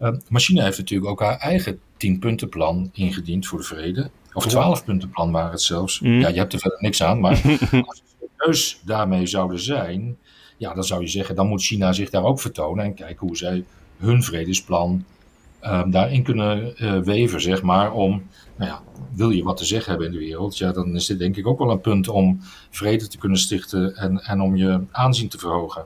Uh, 0.00 0.08
maar 0.28 0.40
China 0.40 0.64
heeft 0.64 0.78
natuurlijk 0.78 1.10
ook 1.10 1.20
haar 1.20 1.38
eigen 1.38 1.78
tienpuntenplan 1.96 2.90
ingediend 2.92 3.46
voor 3.46 3.58
de 3.58 3.64
vrede. 3.64 4.10
Of 4.32 4.46
twaalf 4.46 4.84
punten 4.84 5.10
plan 5.10 5.32
waren 5.32 5.50
het 5.50 5.62
zelfs. 5.62 6.00
Mm. 6.00 6.20
Ja, 6.20 6.28
je 6.28 6.38
hebt 6.38 6.52
er 6.52 6.58
verder 6.58 6.80
niks 6.80 7.02
aan. 7.02 7.20
Maar 7.20 7.32
als 7.86 7.96
ze 7.96 8.26
serieus 8.36 8.80
daarmee 8.84 9.26
zouden 9.26 9.60
zijn, 9.60 10.16
ja, 10.56 10.74
dan 10.74 10.84
zou 10.84 11.00
je 11.00 11.08
zeggen, 11.08 11.34
dan 11.34 11.48
moet 11.48 11.62
China 11.62 11.92
zich 11.92 12.10
daar 12.10 12.24
ook 12.24 12.40
vertonen 12.40 12.84
en 12.84 12.94
kijken 12.94 13.26
hoe 13.26 13.36
zij 13.36 13.64
hun 13.96 14.22
vredesplan 14.22 15.04
um, 15.62 15.90
daarin 15.90 16.22
kunnen 16.22 16.74
uh, 16.76 16.98
weven, 16.98 17.40
zeg 17.40 17.62
maar. 17.62 17.92
Om, 17.92 18.22
nou 18.56 18.70
ja, 18.70 18.82
wil 19.14 19.30
je 19.30 19.42
wat 19.42 19.56
te 19.56 19.64
zeggen 19.64 19.90
hebben 19.90 20.06
in 20.06 20.12
de 20.12 20.18
wereld, 20.18 20.58
ja, 20.58 20.72
dan 20.72 20.94
is 20.94 21.06
dit 21.06 21.18
denk 21.18 21.36
ik 21.36 21.46
ook 21.46 21.58
wel 21.58 21.70
een 21.70 21.80
punt 21.80 22.08
om 22.08 22.40
vrede 22.70 23.08
te 23.08 23.18
kunnen 23.18 23.38
stichten 23.38 23.96
en, 23.96 24.18
en 24.18 24.40
om 24.40 24.56
je 24.56 24.80
aanzien 24.90 25.28
te 25.28 25.38
verhogen. 25.38 25.84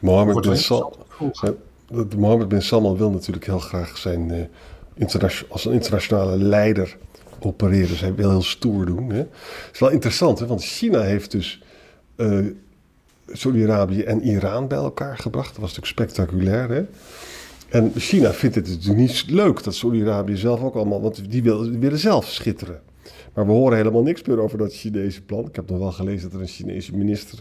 Mohammed 0.00 0.40
bin, 0.40 0.56
Sal 0.56 1.06
Mohammed 2.16 2.48
bin 2.48 2.62
Salman 2.62 2.96
wil 2.96 3.10
natuurlijk 3.10 3.46
heel 3.46 3.58
graag 3.58 3.96
zijn 3.96 4.48
uh, 4.98 5.14
als 5.48 5.64
een 5.64 5.72
internationale 5.72 6.36
leider 6.36 6.96
opereren. 7.40 7.96
Zij 7.96 8.14
wil 8.14 8.30
heel 8.30 8.42
stoer 8.42 8.86
doen. 8.86 9.10
Hè. 9.10 9.16
Het 9.16 9.70
is 9.72 9.78
wel 9.78 9.90
interessant, 9.90 10.38
hè, 10.38 10.46
want 10.46 10.64
China 10.64 11.00
heeft 11.00 11.30
dus 11.30 11.62
uh, 12.16 12.46
Saudi-Arabië 13.32 14.02
en 14.02 14.22
Iran 14.22 14.68
bij 14.68 14.78
elkaar 14.78 15.18
gebracht. 15.18 15.48
Dat 15.48 15.60
was 15.60 15.76
natuurlijk 15.76 16.12
spectaculair. 16.12 16.68
Hè. 16.68 16.84
En 17.68 17.92
China 17.96 18.32
vindt 18.32 18.54
het 18.54 18.68
natuurlijk 18.68 18.98
niet 18.98 19.24
leuk 19.28 19.62
dat 19.62 19.74
Saudi-Arabië 19.74 20.36
zelf 20.36 20.62
ook 20.62 20.74
allemaal, 20.74 21.00
want 21.00 21.30
die 21.30 21.42
willen 21.42 21.98
zelf 21.98 22.28
schitteren. 22.28 22.80
Maar 23.34 23.46
we 23.46 23.52
horen 23.52 23.76
helemaal 23.76 24.02
niks 24.02 24.22
meer 24.22 24.40
over 24.40 24.58
dat 24.58 24.74
Chinese 24.74 25.22
plan. 25.22 25.46
Ik 25.46 25.56
heb 25.56 25.70
nog 25.70 25.78
wel 25.78 25.92
gelezen 25.92 26.22
dat 26.22 26.32
er 26.32 26.40
een 26.40 26.52
Chinese 26.52 26.96
minister 26.96 27.38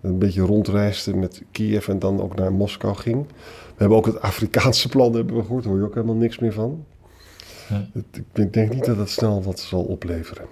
een 0.00 0.18
beetje 0.18 0.42
rondreisde 0.42 1.16
met 1.16 1.42
Kiev 1.50 1.88
en 1.88 1.98
dan 1.98 2.20
ook 2.20 2.34
naar 2.34 2.52
Moskou 2.52 2.94
ging. 2.96 3.26
We 3.66 3.76
hebben 3.76 3.96
ook 3.96 4.06
het 4.06 4.20
Afrikaanse 4.20 4.88
plan 4.88 5.14
hebben 5.14 5.36
we 5.36 5.42
gehoord, 5.42 5.62
daar 5.62 5.72
hoor 5.72 5.82
je 5.82 5.86
ook 5.86 5.94
helemaal 5.94 6.16
niks 6.16 6.38
meer 6.38 6.52
van. 6.52 6.84
Ik 8.34 8.52
denk 8.52 8.72
niet 8.72 8.84
dat 8.84 8.96
het 8.96 9.10
snel 9.10 9.42
wat 9.42 9.60
zal 9.60 9.82
opleveren. 9.82 10.46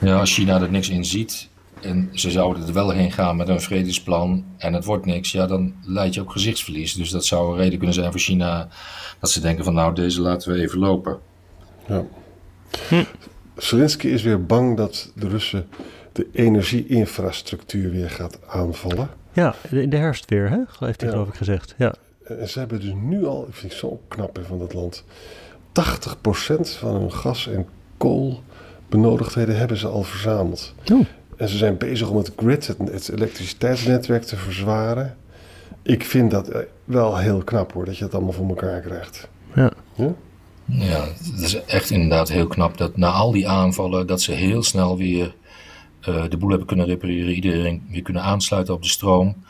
Ja, 0.00 0.18
als 0.18 0.34
China 0.34 0.60
er 0.60 0.70
niks 0.70 0.88
in 0.88 1.04
ziet 1.04 1.48
en 1.80 2.08
ze 2.12 2.30
zouden 2.30 2.66
er 2.66 2.72
wel 2.72 2.90
heen 2.90 3.12
gaan 3.12 3.36
met 3.36 3.48
een 3.48 3.60
vredesplan 3.60 4.44
en 4.56 4.72
het 4.72 4.84
wordt 4.84 5.06
niks, 5.06 5.32
ja, 5.32 5.46
dan 5.46 5.74
leid 5.82 6.14
je 6.14 6.20
ook 6.20 6.32
gezichtsverlies. 6.32 6.94
Dus 6.94 7.10
dat 7.10 7.24
zou 7.24 7.52
een 7.52 7.62
reden 7.62 7.78
kunnen 7.78 7.94
zijn 7.94 8.10
voor 8.10 8.20
China 8.20 8.68
dat 9.20 9.30
ze 9.30 9.40
denken 9.40 9.64
van 9.64 9.74
nou, 9.74 9.94
deze 9.94 10.20
laten 10.20 10.52
we 10.52 10.60
even 10.60 10.78
lopen. 10.78 11.18
Ja. 11.88 12.04
Hm. 12.88 13.04
Zelensky 13.56 14.06
is 14.06 14.22
weer 14.22 14.46
bang 14.46 14.76
dat 14.76 15.12
de 15.14 15.28
Russen 15.28 15.68
de 16.12 16.26
energieinfrastructuur 16.32 17.90
weer 17.90 18.10
gaat 18.10 18.38
aanvallen. 18.46 19.10
Ja, 19.32 19.54
in 19.70 19.90
de 19.90 19.96
herfst 19.96 20.30
weer, 20.30 20.50
hè? 20.50 20.86
heeft 20.86 21.00
hij 21.00 21.10
geloof 21.10 21.28
ik 21.28 21.34
gezegd. 21.34 21.74
Ja. 21.78 21.94
En 22.24 22.48
ze 22.48 22.58
hebben 22.58 22.80
dus 22.80 22.92
nu 22.94 23.26
al, 23.26 23.46
ik 23.48 23.54
vind 23.54 23.72
het 23.72 23.80
zo 23.80 24.00
knap 24.08 24.38
van 24.46 24.58
dat 24.58 24.74
land, 24.74 25.04
80% 25.76 26.76
van 26.78 26.94
hun 26.94 27.12
gas- 27.12 27.48
en 27.48 27.66
koolbenodigdheden 27.96 29.58
hebben 29.58 29.76
ze 29.76 29.86
al 29.86 30.02
verzameld. 30.02 30.74
Oh. 30.92 31.06
En 31.36 31.48
ze 31.48 31.56
zijn 31.56 31.76
bezig 31.76 32.08
om 32.08 32.16
het 32.16 32.32
grid, 32.36 32.66
het, 32.66 32.78
het, 32.78 33.08
elektriciteitsnetwerk 33.08 34.22
te 34.22 34.36
verzwaren. 34.36 35.16
Ik 35.82 36.04
vind 36.04 36.30
dat 36.30 36.48
eh, 36.48 36.60
wel 36.84 37.16
heel 37.16 37.42
knap 37.42 37.72
hoor, 37.72 37.84
dat 37.84 37.98
je 37.98 38.04
het 38.04 38.14
allemaal 38.14 38.32
voor 38.32 38.48
elkaar 38.48 38.80
krijgt. 38.80 39.28
Ja. 39.54 39.72
ja? 39.94 40.14
Ja, 40.64 41.04
het 41.04 41.42
is 41.42 41.64
echt 41.64 41.90
inderdaad 41.90 42.28
heel 42.28 42.46
knap 42.46 42.78
dat 42.78 42.96
na 42.96 43.10
al 43.10 43.32
die 43.32 43.48
aanvallen, 43.48 44.06
dat 44.06 44.22
ze 44.22 44.32
heel 44.32 44.62
snel 44.62 44.96
weer 44.96 45.34
uh, 46.08 46.24
de 46.28 46.36
boel 46.36 46.48
hebben 46.48 46.66
kunnen 46.66 46.86
repareren, 46.86 47.34
iedereen 47.34 47.86
weer 47.90 48.02
kunnen 48.02 48.22
aansluiten 48.22 48.74
op 48.74 48.82
de 48.82 48.88
stroom. 48.88 49.44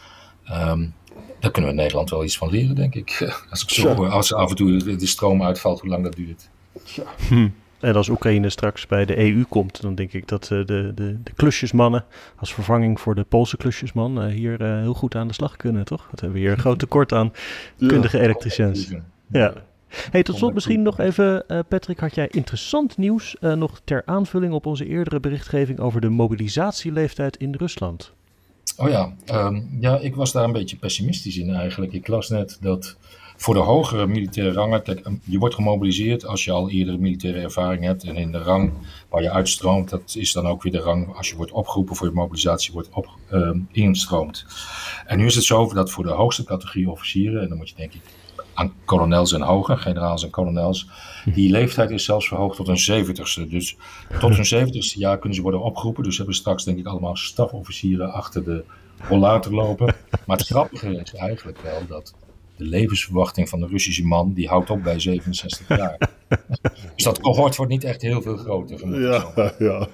Um, 0.51 0.95
daar 1.41 1.51
kunnen 1.51 1.71
we 1.71 1.77
in 1.77 1.83
Nederland 1.83 2.11
wel 2.11 2.25
iets 2.25 2.39
van 2.39 2.51
leren, 2.51 2.75
denk 2.75 2.95
ik. 2.95 3.37
Als 3.51 3.63
ik 3.63 3.71
zo 3.71 4.05
als 4.05 4.33
af 4.33 4.51
en 4.51 4.57
toe 4.57 4.97
de 4.97 5.07
stroom 5.07 5.43
uitvalt, 5.43 5.81
hoe 5.81 5.91
lang 5.91 6.03
dat 6.03 6.17
duurt. 6.17 6.49
Ja. 6.85 7.05
Hm. 7.29 7.49
En 7.81 7.95
als 7.95 8.09
Oekraïne 8.09 8.51
straks 8.51 8.87
bij 8.87 9.05
de 9.05 9.19
EU 9.19 9.45
komt, 9.49 9.83
dan 9.83 9.95
denk 9.95 10.13
ik 10.13 10.29
dat 10.29 10.51
uh, 10.53 10.67
de, 10.67 10.93
de, 10.95 11.23
de 11.23 11.33
klusjesmannen 11.37 12.05
als 12.37 12.55
vervanging 12.55 13.01
voor 13.01 13.15
de 13.15 13.25
Poolse 13.25 13.57
klusjesman 13.57 14.23
uh, 14.23 14.33
hier 14.33 14.61
uh, 14.61 14.81
heel 14.81 14.95
goed 14.95 15.15
aan 15.15 15.29
de 15.29 15.35
slag 15.35 15.57
kunnen, 15.57 15.85
toch? 15.85 16.07
Dat 16.11 16.21
hebben 16.21 16.39
we 16.39 16.45
hier 16.45 16.53
een 16.53 16.59
groot 16.59 16.79
tekort 16.79 17.13
aan 17.13 17.33
kundige 17.89 18.17
ja. 18.17 18.23
elektriciëns. 18.23 18.93
Ja. 19.27 19.53
Hey, 20.11 20.23
tot 20.23 20.37
slot 20.37 20.55
misschien 20.55 20.83
nog 20.83 20.99
even, 20.99 21.45
Patrick, 21.69 21.99
had 21.99 22.15
jij 22.15 22.29
interessant 22.31 22.97
nieuws 22.97 23.37
nog 23.41 23.81
ter 23.85 24.03
aanvulling 24.05 24.53
op 24.53 24.67
onze 24.67 24.87
eerdere 24.87 25.21
berichtgeving 25.21 25.79
over 25.79 26.01
de 26.01 26.09
mobilisatieleeftijd 26.09 27.37
in 27.37 27.55
Rusland? 27.55 28.15
Oh 28.77 28.89
ja, 28.89 29.17
um, 29.33 29.77
ja, 29.81 29.99
ik 29.99 30.15
was 30.15 30.33
daar 30.33 30.45
een 30.45 30.53
beetje 30.53 30.77
pessimistisch 30.77 31.39
in 31.39 31.55
eigenlijk. 31.55 31.93
Ik 31.93 32.09
las 32.09 32.29
net 32.29 32.59
dat 32.61 32.97
voor 33.37 33.55
de 33.55 33.61
hogere 33.61 34.07
militaire 34.07 34.53
rangen, 34.53 34.83
kijk, 34.83 35.09
je 35.25 35.39
wordt 35.39 35.55
gemobiliseerd 35.55 36.27
als 36.27 36.45
je 36.45 36.51
al 36.51 36.71
eerder 36.71 37.01
militaire 37.01 37.41
ervaring 37.41 37.85
hebt. 37.85 38.05
En 38.05 38.17
in 38.17 38.33
de 38.33 38.39
rang 38.39 38.73
waar 39.09 39.23
je 39.23 39.31
uitstroomt, 39.31 39.91
dat 39.91 40.15
is 40.19 40.33
dan 40.33 40.47
ook 40.47 40.63
weer 40.63 40.73
de 40.73 40.79
rang 40.79 41.17
als 41.17 41.29
je 41.29 41.37
wordt 41.37 41.53
opgeroepen 41.53 41.97
voor 41.97 42.07
je 42.07 42.13
mobilisatie, 42.13 42.73
wordt 42.73 42.89
op, 42.93 43.09
um, 43.33 43.69
instroomt. 43.73 44.47
En 45.07 45.19
nu 45.19 45.27
is 45.27 45.35
het 45.35 45.45
zo 45.45 45.73
dat 45.73 45.91
voor 45.91 46.05
de 46.05 46.11
hoogste 46.11 46.45
categorie 46.45 46.91
officieren, 46.91 47.43
en 47.43 47.49
dan 47.49 47.57
moet 47.57 47.69
je 47.69 47.75
denk 47.77 47.95
ik 47.95 48.01
aan 48.57 48.73
kolonels 48.85 49.33
en 49.33 49.43
hoger, 49.43 49.79
generaals 49.79 50.25
en 50.25 50.31
kolonels. 50.31 50.89
Die 51.25 51.51
leeftijd 51.51 51.91
is 51.91 52.05
zelfs 52.05 52.29
verhoogd 52.29 52.57
tot 52.57 52.69
een 52.69 52.79
zeventigste. 52.79 53.49
Dus 53.49 53.77
tot 54.19 54.35
hun 54.37 54.47
zeventigste 54.47 54.99
jaar 54.99 55.19
kunnen 55.19 55.37
ze 55.37 55.43
worden 55.43 55.63
opgeroepen. 55.63 56.03
Dus 56.03 56.13
ze 56.13 56.19
hebben 56.19 56.37
straks 56.37 56.65
denk 56.65 56.79
ik 56.79 56.87
allemaal 56.87 57.17
stafofficieren 57.17 58.13
achter 58.13 58.45
de 58.45 58.65
rollator 59.09 59.53
lopen. 59.53 59.95
Maar 60.27 60.37
het 60.37 60.47
grappige 60.47 61.01
is 61.01 61.15
eigenlijk 61.15 61.61
wel 61.61 61.87
dat 61.89 62.15
de 62.57 62.65
levensverwachting 62.65 63.49
van 63.49 63.61
de 63.61 63.67
Russische 63.67 64.05
man, 64.05 64.33
die 64.33 64.49
houdt 64.49 64.71
op 64.71 64.83
bij 64.83 65.01
67 65.01 65.69
jaar. 65.69 65.99
dus 66.95 67.05
dat 67.05 67.21
cohort 67.21 67.57
wordt 67.57 67.73
niet 67.73 67.85
echt 67.85 68.03
heel 68.03 68.23
veel 68.23 68.37
groter. 68.37 69.01
Ja, 69.01 69.33
ja, 69.37 69.53
ja. 69.59 69.89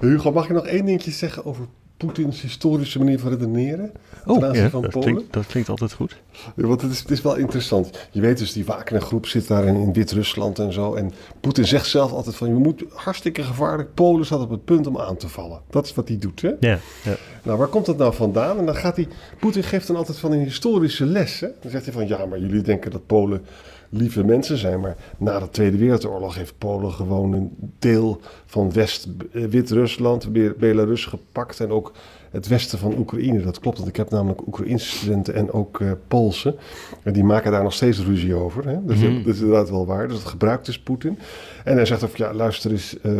Hugo, 0.00 0.32
mag 0.32 0.46
je 0.46 0.52
nog 0.52 0.66
één 0.66 0.84
dingetje 0.84 1.10
zeggen 1.10 1.44
over 1.44 1.68
Poetins 2.00 2.40
historische 2.40 2.98
manier 2.98 3.18
van 3.18 3.30
redeneren? 3.30 3.92
Oh, 4.26 4.54
ja, 4.54 4.70
van 4.70 4.82
dat, 4.82 4.90
Polen? 4.90 5.12
Klinkt, 5.12 5.32
dat 5.32 5.46
klinkt 5.46 5.68
altijd 5.68 5.92
goed. 5.92 6.20
Ja, 6.56 6.66
want 6.66 6.82
het 6.82 6.90
is, 6.90 6.98
het 6.98 7.10
is 7.10 7.22
wel 7.22 7.36
interessant. 7.36 8.08
Je 8.10 8.20
weet 8.20 8.38
dus, 8.38 8.52
die 8.52 8.64
Wagner-groep 8.64 9.26
zit 9.26 9.48
daar 9.48 9.64
in, 9.64 9.76
in 9.76 9.92
Wit-Rusland 9.92 10.58
en 10.58 10.72
zo. 10.72 10.94
En 10.94 11.12
Poetin 11.40 11.66
zegt 11.66 11.86
zelf 11.86 12.12
altijd 12.12 12.36
van, 12.36 12.48
je 12.48 12.54
moet 12.54 12.84
hartstikke 12.92 13.42
gevaarlijk. 13.42 13.94
Polen 13.94 14.26
staat 14.26 14.40
op 14.40 14.50
het 14.50 14.64
punt 14.64 14.86
om 14.86 14.98
aan 14.98 15.16
te 15.16 15.28
vallen. 15.28 15.60
Dat 15.70 15.86
is 15.86 15.94
wat 15.94 16.08
hij 16.08 16.18
doet, 16.18 16.42
hè? 16.42 16.48
Ja, 16.60 16.78
ja. 17.02 17.16
Nou, 17.42 17.58
waar 17.58 17.68
komt 17.68 17.86
dat 17.86 17.96
nou 17.96 18.14
vandaan? 18.14 18.58
En 18.58 18.66
dan 18.66 18.76
gaat 18.76 18.96
hij, 18.96 19.08
Poetin 19.38 19.62
geeft 19.62 19.86
dan 19.86 19.96
altijd 19.96 20.18
van 20.18 20.32
een 20.32 20.42
historische 20.44 21.06
les, 21.06 21.40
hè? 21.40 21.48
Dan 21.60 21.70
zegt 21.70 21.84
hij 21.84 21.92
van, 21.94 22.08
ja, 22.08 22.26
maar 22.26 22.38
jullie 22.38 22.62
denken 22.62 22.90
dat 22.90 23.06
Polen 23.06 23.44
lieve 23.90 24.24
mensen 24.24 24.56
zijn. 24.56 24.80
Maar 24.80 24.96
na 25.18 25.38
de 25.38 25.48
Tweede 25.48 25.76
Wereldoorlog 25.76 26.34
heeft 26.34 26.58
Polen 26.58 26.92
gewoon 26.92 27.32
een 27.32 27.56
deel 27.78 28.20
van 28.46 28.72
West-Wit-Rusland, 28.72 30.32
Belarus 30.58 31.04
gepakt. 31.04 31.60
En 31.60 31.70
ook 31.70 31.92
het 32.30 32.48
westen 32.48 32.78
van 32.78 32.98
Oekraïne. 32.98 33.42
Dat 33.42 33.60
klopt, 33.60 33.76
want 33.76 33.88
ik 33.88 33.96
heb 33.96 34.10
namelijk 34.10 34.46
Oekraïnse 34.46 34.96
studenten 34.96 35.34
en 35.34 35.52
ook 35.52 35.80
uh, 35.80 35.90
Poolse. 36.08 36.56
En 37.02 37.12
die 37.12 37.24
maken 37.24 37.52
daar 37.52 37.62
nog 37.62 37.72
steeds 37.72 37.98
ruzie 37.98 38.34
over. 38.34 38.68
Hè? 38.68 38.84
Dus 38.84 39.00
dat, 39.00 39.34
is 39.34 39.40
inderdaad 39.40 39.70
wel 39.70 39.86
waar. 39.86 40.08
Dus 40.08 40.16
dat 40.16 40.28
gebruikt 40.30 40.66
dus 40.66 40.80
Poetin. 40.80 41.18
En 41.64 41.74
hij 41.74 41.86
zegt 41.86 42.04
ook, 42.04 42.16
ja, 42.16 42.34
luister 42.34 42.70
eens, 42.70 42.96
uh, 43.02 43.12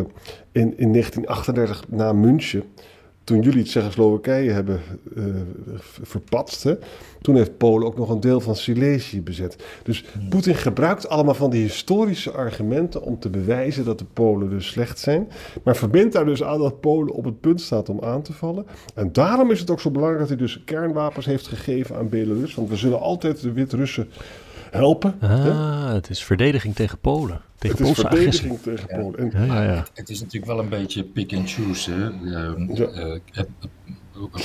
in, 0.53 0.79
in 0.79 0.93
1938 0.93 1.85
na 1.89 2.13
München 2.13 2.63
toen 3.31 3.43
jullie 3.43 3.59
het 3.59 3.69
Tsjechoslowakije 3.69 4.51
hebben 4.51 4.81
uh, 5.17 5.25
verpatst, 6.03 6.63
hè, 6.63 6.75
toen 7.21 7.37
heeft 7.37 7.57
Polen 7.57 7.87
ook 7.87 7.97
nog 7.97 8.11
een 8.11 8.21
deel 8.21 8.41
van 8.41 8.57
Silesië 8.57 9.23
bezet. 9.23 9.57
Dus 9.83 10.05
hmm. 10.13 10.29
Poetin 10.29 10.55
gebruikt 10.55 11.09
allemaal 11.09 11.35
van 11.35 11.51
die 11.51 11.63
historische 11.63 12.31
argumenten 12.31 13.03
om 13.03 13.19
te 13.19 13.31
bewijzen 13.31 13.85
dat 13.85 13.99
de 13.99 14.05
Polen 14.13 14.51
dus 14.51 14.67
slecht 14.67 14.99
zijn. 14.99 15.29
Maar 15.65 15.77
verbindt 15.77 16.13
daar 16.13 16.25
dus 16.25 16.43
aan 16.43 16.59
dat 16.59 16.81
Polen 16.81 17.15
op 17.15 17.25
het 17.25 17.41
punt 17.41 17.61
staat 17.61 17.89
om 17.89 18.01
aan 18.03 18.23
te 18.23 18.33
vallen. 18.33 18.67
En 18.95 19.13
daarom 19.13 19.51
is 19.51 19.61
het 19.61 19.71
ook 19.71 19.81
zo 19.81 19.91
belangrijk 19.91 20.21
dat 20.21 20.39
hij 20.39 20.47
dus 20.47 20.63
kernwapens 20.65 21.27
heeft 21.27 21.47
gegeven 21.47 21.97
aan 21.97 22.09
Belarus. 22.09 22.55
Want 22.55 22.69
we 22.69 22.77
zullen 22.77 23.01
altijd 23.01 23.43
de 23.43 23.53
Wit-Russen 23.53 24.09
helpen. 24.71 25.19
Ah, 25.21 25.93
het 25.93 26.11
is 26.11 26.23
verdediging 26.23 26.75
tegen 26.75 26.99
Polen. 26.99 27.41
Tegen 27.59 27.79
het 27.79 27.87
is 27.87 27.95
verdediging 27.95 28.63
tegen 28.63 28.87
Polen. 28.87 29.31
Ja, 29.33 29.45
ja, 29.45 29.63
ja. 29.63 29.85
Het 29.95 30.11
is 30.11 30.21
natuurlijk 30.21 30.53
wel 30.53 30.59
een 30.59 30.69
beetje 30.69 31.05
pick 31.05 31.35
and 31.35 31.51
choose. 31.51 31.91
Hè? 31.91 32.11
Uh, 32.11 32.53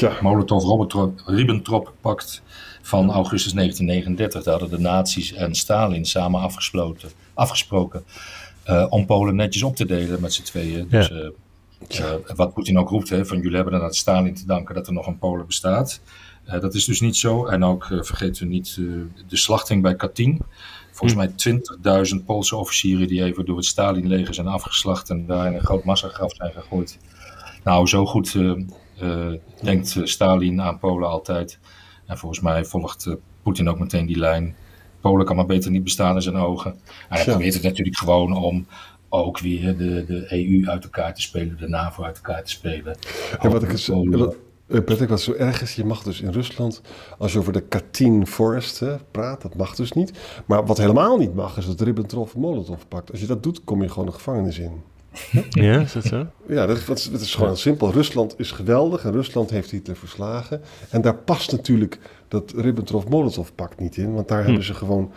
uh, 0.01 0.22
Molotov-Ribbentrop-pact 0.22 2.41
van 2.82 3.12
augustus 3.12 3.53
1939. 3.53 4.44
Daar 4.44 4.60
hadden 4.60 4.77
de 4.77 4.84
nazi's 4.84 5.34
en 5.34 5.55
Stalin 5.55 6.05
samen 6.05 6.41
afgesloten, 6.41 7.10
afgesproken 7.34 8.03
uh, 8.67 8.86
om 8.89 9.05
Polen 9.05 9.36
netjes 9.36 9.63
op 9.63 9.75
te 9.75 9.86
delen 9.86 10.22
met 10.22 10.34
z'n 10.34 10.44
tweeën. 10.44 10.88
Dus, 10.89 11.12
wat 12.36 12.53
Poetin 12.53 12.79
ook 12.79 12.89
roept, 12.89 13.10
hè, 13.10 13.25
van 13.25 13.39
jullie 13.39 13.55
hebben 13.55 13.82
aan 13.82 13.94
Stalin 13.94 14.36
te 14.36 14.46
danken 14.46 14.75
dat 14.75 14.88
er 14.88 14.94
nog 14.94 15.08
een 15.08 15.17
Polen 15.17 15.46
bestaat. 15.46 16.01
Uh, 16.48 16.60
dat 16.60 16.74
is 16.74 16.86
dus 16.86 17.02
niet 17.02 17.16
zo. 17.16 17.46
En 17.46 17.64
ook 17.64 17.90
uh, 17.90 18.02
vergeten 18.02 18.44
we 18.44 18.54
niet 18.54 18.75
uh, 18.80 19.02
de 19.28 19.38
slachting 19.38 19.82
bij 19.82 19.96
Katyn. 19.96 20.42
Volgens 20.92 21.34
hm. 21.44 21.52
mij 21.84 22.10
20.000 22.20 22.25
Poolse 22.25 22.56
officieren 22.56 23.08
die 23.08 23.24
even 23.24 23.46
door 23.46 23.56
het 23.56 23.66
Stalin-leger 23.66 24.34
zijn 24.34 24.48
afgeslacht 24.48 25.10
en 25.10 25.25
daar 25.25 25.48
in 25.48 25.54
een 25.54 25.66
groot 25.66 25.84
massagraf 25.84 26.36
zijn 26.36 26.52
gegooid. 26.52 26.98
Nou, 27.64 27.88
zo 27.88 28.06
goed 28.06 28.38
denkt 29.62 30.00
Stalin 30.04 30.62
aan 30.62 30.80
Polen 30.80 31.10
altijd. 31.10 31.60
En 32.06 32.18
volgens 32.18 32.42
mij 32.42 32.66
volgt 32.66 33.16
Poetin 33.44 33.70
ook 33.70 33.80
meteen 33.80 34.06
die 34.06 34.18
lijn. 34.18 34.56
Polen 35.02 35.25
kan 35.25 35.36
maar 35.36 35.46
beter 35.46 35.72
niet 35.72 35.84
bestaan 35.84 36.16
in 36.16 36.22
zijn 36.22 36.36
ogen. 36.36 36.72
En 36.72 36.80
hij 37.08 37.24
probeert 37.24 37.54
het 37.54 37.64
natuurlijk 37.64 37.98
gewoon 37.98 38.38
om 38.38 38.68
ook 39.10 39.40
weer 39.40 39.78
de, 39.78 40.06
de 40.06 40.25
EU 40.30 40.70
uit 40.70 40.84
elkaar 40.84 41.14
te 41.14 41.22
spelen, 41.22 41.58
de 41.58 41.68
NAVO 41.68 42.04
uit 42.04 42.16
elkaar 42.16 42.44
te 42.44 42.52
spelen. 42.52 42.98
Ja, 43.42 43.50
wat 43.50 43.64
ik, 43.64 43.72
het, 43.72 43.90
uh, 44.67 44.84
Patrick, 44.84 45.10
wat 45.10 45.21
zo 45.21 45.34
erg 45.34 45.62
is, 45.62 45.75
je 45.75 45.86
mag 45.86 46.04
dus 46.04 46.21
in 46.21 46.32
Rusland, 46.32 46.82
als 47.17 47.34
je 47.34 47.39
over 47.39 47.54
de 47.54 47.62
Katyn 47.62 48.28
Forest 48.28 48.84
praat, 49.12 49.41
dat 49.41 49.56
mag 49.56 49.75
dus 49.75 49.91
niet. 49.91 50.12
Maar 50.45 50.65
wat 50.65 50.78
helemaal 50.78 51.17
niet 51.17 51.36
mag, 51.36 51.58
is 51.58 51.65
het 51.65 51.82
Ribbentrop-Molotov-pact. 51.82 53.12
Als 53.12 53.19
je 53.19 53.28
dat 53.28 53.43
doet, 53.43 53.63
kom 53.63 53.82
je 53.82 53.89
gewoon 53.89 54.06
de 54.06 54.12
gevangenis 54.12 54.60
in. 54.60 54.82
Ja, 55.49 55.80
is 55.80 55.93
dat 55.93 56.04
zo? 56.04 56.28
Ja, 56.47 56.65
dat, 56.65 56.86
dat, 56.86 57.21
is, 57.21 57.34
gewoon 57.34 57.49
heel 57.49 57.58
simpel. 57.58 57.91
Rusland 57.91 58.36
is 58.38 58.51
geweldig 58.51 59.06
en 59.06 59.12
Rusland 59.12 59.49
heeft 59.49 59.71
Hitler 59.71 59.95
verslagen. 59.95 60.62
En 60.89 61.01
daar 61.01 61.15
past 61.15 61.51
natuurlijk 61.51 61.99
dat 62.28 62.54
Ribbentrop-Molotov-pact 62.56 63.80
niet 63.80 63.97
in. 63.97 64.13
Want 64.13 64.28
daar 64.28 64.39
hm. 64.39 64.45
hebben 64.45 64.63
ze 64.63 64.73
gewoon 64.73 65.12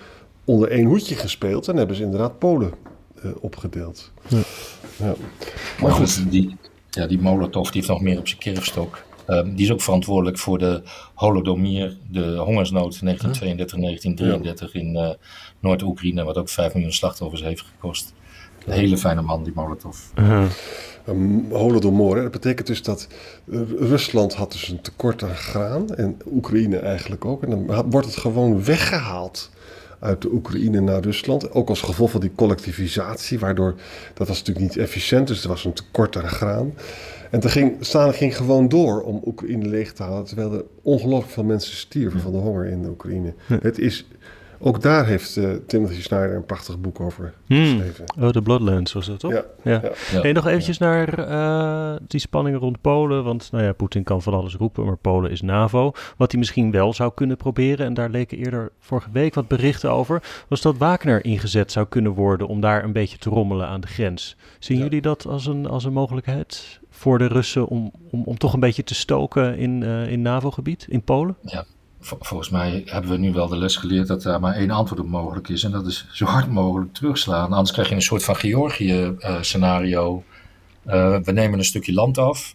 onder 0.44 0.70
één 0.70 0.87
hoedje 0.87 1.14
gespeeld 1.14 1.68
en 1.68 1.76
hebben 1.76 1.96
ze 1.96 2.02
inderdaad 2.02 2.38
Polen 2.38 2.72
uh, 3.24 3.30
opgedeeld. 3.40 4.12
Ja. 4.28 4.40
Ja. 4.96 5.14
Maar 5.80 5.90
goed, 5.90 6.30
die, 6.30 6.56
ja, 6.90 7.06
die 7.06 7.20
Molotov 7.20 7.64
die 7.64 7.74
heeft 7.74 7.88
nog 7.88 8.00
meer 8.00 8.18
op 8.18 8.28
zijn 8.28 8.40
kerfstok. 8.40 9.02
Um, 9.30 9.54
die 9.54 9.64
is 9.64 9.72
ook 9.72 9.80
verantwoordelijk 9.80 10.38
voor 10.38 10.58
de 10.58 10.82
Holodomor, 11.14 11.92
de 12.10 12.36
hongersnood 12.36 13.00
1932-1933 13.04 13.10
in 14.72 14.94
uh, 14.94 15.10
Noord-Oekraïne, 15.60 16.24
wat 16.24 16.36
ook 16.36 16.48
5 16.48 16.74
miljoen 16.74 16.92
slachtoffers 16.92 17.42
heeft 17.42 17.60
gekost. 17.62 18.14
Een 18.66 18.72
hele 18.72 18.98
fijne 18.98 19.22
man, 19.22 19.44
die 19.44 19.52
Molotov. 19.54 19.98
Um, 21.08 21.46
Holodomor, 21.50 22.22
dat 22.22 22.30
betekent 22.30 22.66
dus 22.66 22.82
dat 22.82 23.08
uh, 23.44 23.60
Rusland 23.78 24.34
had 24.34 24.52
dus 24.52 24.68
een 24.68 24.80
tekort 24.80 25.22
aan 25.22 25.36
graan 25.36 25.94
en 25.94 26.16
Oekraïne 26.32 26.78
eigenlijk 26.78 27.24
ook. 27.24 27.42
En 27.42 27.50
dan 27.50 27.90
wordt 27.90 28.06
het 28.06 28.16
gewoon 28.16 28.64
weggehaald 28.64 29.50
uit 29.98 30.22
de 30.22 30.32
Oekraïne 30.32 30.80
naar 30.80 31.02
Rusland. 31.02 31.52
Ook 31.52 31.68
als 31.68 31.80
gevolg 31.80 32.11
van 32.11 32.20
die 32.20 32.32
collectivisatie, 32.34 33.38
waardoor 33.38 33.74
dat 34.14 34.28
was 34.28 34.38
natuurlijk 34.38 34.66
niet 34.66 34.76
efficiënt, 34.76 35.26
dus 35.26 35.42
er 35.42 35.48
was 35.48 35.64
een 35.64 35.72
tekort 35.72 36.16
aan 36.16 36.28
graan. 36.28 36.74
En 37.30 37.40
toen 37.40 37.50
ging, 37.50 37.76
Stalin 37.80 38.14
ging 38.14 38.37
gewoon 38.37 38.68
door 38.68 39.02
om 39.02 39.22
Oekraïne 39.24 39.68
leeg 39.68 39.92
te 39.92 40.02
halen, 40.02 40.24
terwijl 40.24 40.52
er 40.52 40.64
ongelooflijk 40.82 41.32
veel 41.32 41.44
mensen 41.44 41.76
stierven 41.76 42.20
van 42.20 42.32
de 42.32 42.38
honger 42.38 42.66
in 42.66 42.82
de 42.82 42.88
Oekraïne. 42.88 43.34
Het 43.61 43.78
is 43.78 44.06
ook 44.59 44.83
daar 44.83 45.07
heeft 45.07 45.37
uh, 45.37 45.55
Timothy 45.66 46.03
Snyder 46.03 46.35
een 46.35 46.44
prachtig 46.44 46.81
boek 46.81 47.01
over 47.01 47.35
hmm. 47.47 47.64
geschreven. 47.64 48.05
Oh, 48.21 48.29
The 48.29 48.42
Bloodlands 48.42 48.92
was 48.92 49.07
dat 49.07 49.21
toch? 49.21 49.33
Ja. 49.33 49.44
ja. 49.62 49.83
ja. 50.23 50.33
nog 50.33 50.47
eventjes 50.47 50.79
naar 50.79 51.18
uh, 51.18 51.97
die 52.07 52.21
spanningen 52.21 52.61
rond 52.61 52.81
Polen. 52.81 53.25
Want 53.25 53.49
nou 53.53 53.64
ja, 53.64 53.73
Poetin 53.73 54.03
kan 54.03 54.23
van 54.23 54.35
alles 54.35 54.55
roepen, 54.55 54.85
maar 54.85 54.97
Polen 54.97 55.31
is 55.31 55.40
NAVO. 55.40 55.92
Wat 56.16 56.31
hij 56.31 56.40
misschien 56.40 56.71
wel 56.71 56.92
zou 56.92 57.12
kunnen 57.14 57.37
proberen, 57.37 57.87
en 57.87 57.94
daar 57.94 58.11
leken 58.11 58.38
eerder 58.38 58.73
vorige 58.79 59.11
week 59.12 59.35
wat 59.35 59.49
berichten 59.49 59.90
over, 59.90 60.23
was 60.49 60.61
dat 60.61 60.77
Wagner 60.77 61.25
ingezet 61.25 61.73
zou 61.73 61.87
kunnen 61.87 62.12
worden 62.12 62.47
om 62.47 62.61
daar 62.61 62.85
een 62.85 62.92
beetje 62.92 63.18
te 63.18 63.31
rommelen 63.31 63.66
aan 63.68 63.81
de 63.81 63.87
grens. 63.87 64.37
Zien 64.59 64.79
jullie 64.79 65.01
dat 65.01 65.27
als 65.27 65.47
een, 65.47 65.66
als 65.66 65.85
een 65.85 65.92
mogelijkheid 65.92 66.81
voor 66.90 67.18
de 67.18 67.27
Russen 67.27 67.66
om, 67.66 67.92
om, 68.11 68.23
om 68.25 68.38
toch 68.38 68.53
een 68.53 68.61
beetje 68.61 68.85
te 68.85 68.94
stoken 68.94 69.57
in, 69.57 69.83
uh, 69.83 70.11
in 70.11 70.23
NAVO-gebied, 70.23 70.87
in 70.88 71.03
Polen? 71.03 71.37
Ja, 71.42 71.64
volgens 72.21 72.51
mij 72.51 72.83
hebben 72.85 73.11
we 73.11 73.16
nu 73.16 73.33
wel 73.33 73.49
de 73.49 73.57
les 73.57 73.77
geleerd 73.77 74.07
dat 74.07 74.23
daar 74.23 74.40
maar 74.40 74.55
één 74.55 74.71
antwoord 74.71 75.01
op 75.01 75.09
mogelijk 75.09 75.49
is. 75.49 75.62
En 75.62 75.71
dat 75.71 75.87
is 75.87 76.07
zo 76.12 76.25
hard 76.25 76.51
mogelijk 76.51 76.94
terugslaan. 76.94 77.53
Anders 77.53 77.73
krijg 77.73 77.88
je 77.88 77.94
een 77.94 78.03
soort 78.03 78.25
van 78.25 78.37
Georgië-scenario. 78.37 80.25
Uh, 80.87 81.18
we 81.23 81.33
nemen 81.33 81.59
een 81.59 81.64
stukje 81.64 81.92
land 81.92 82.18
af. 82.18 82.55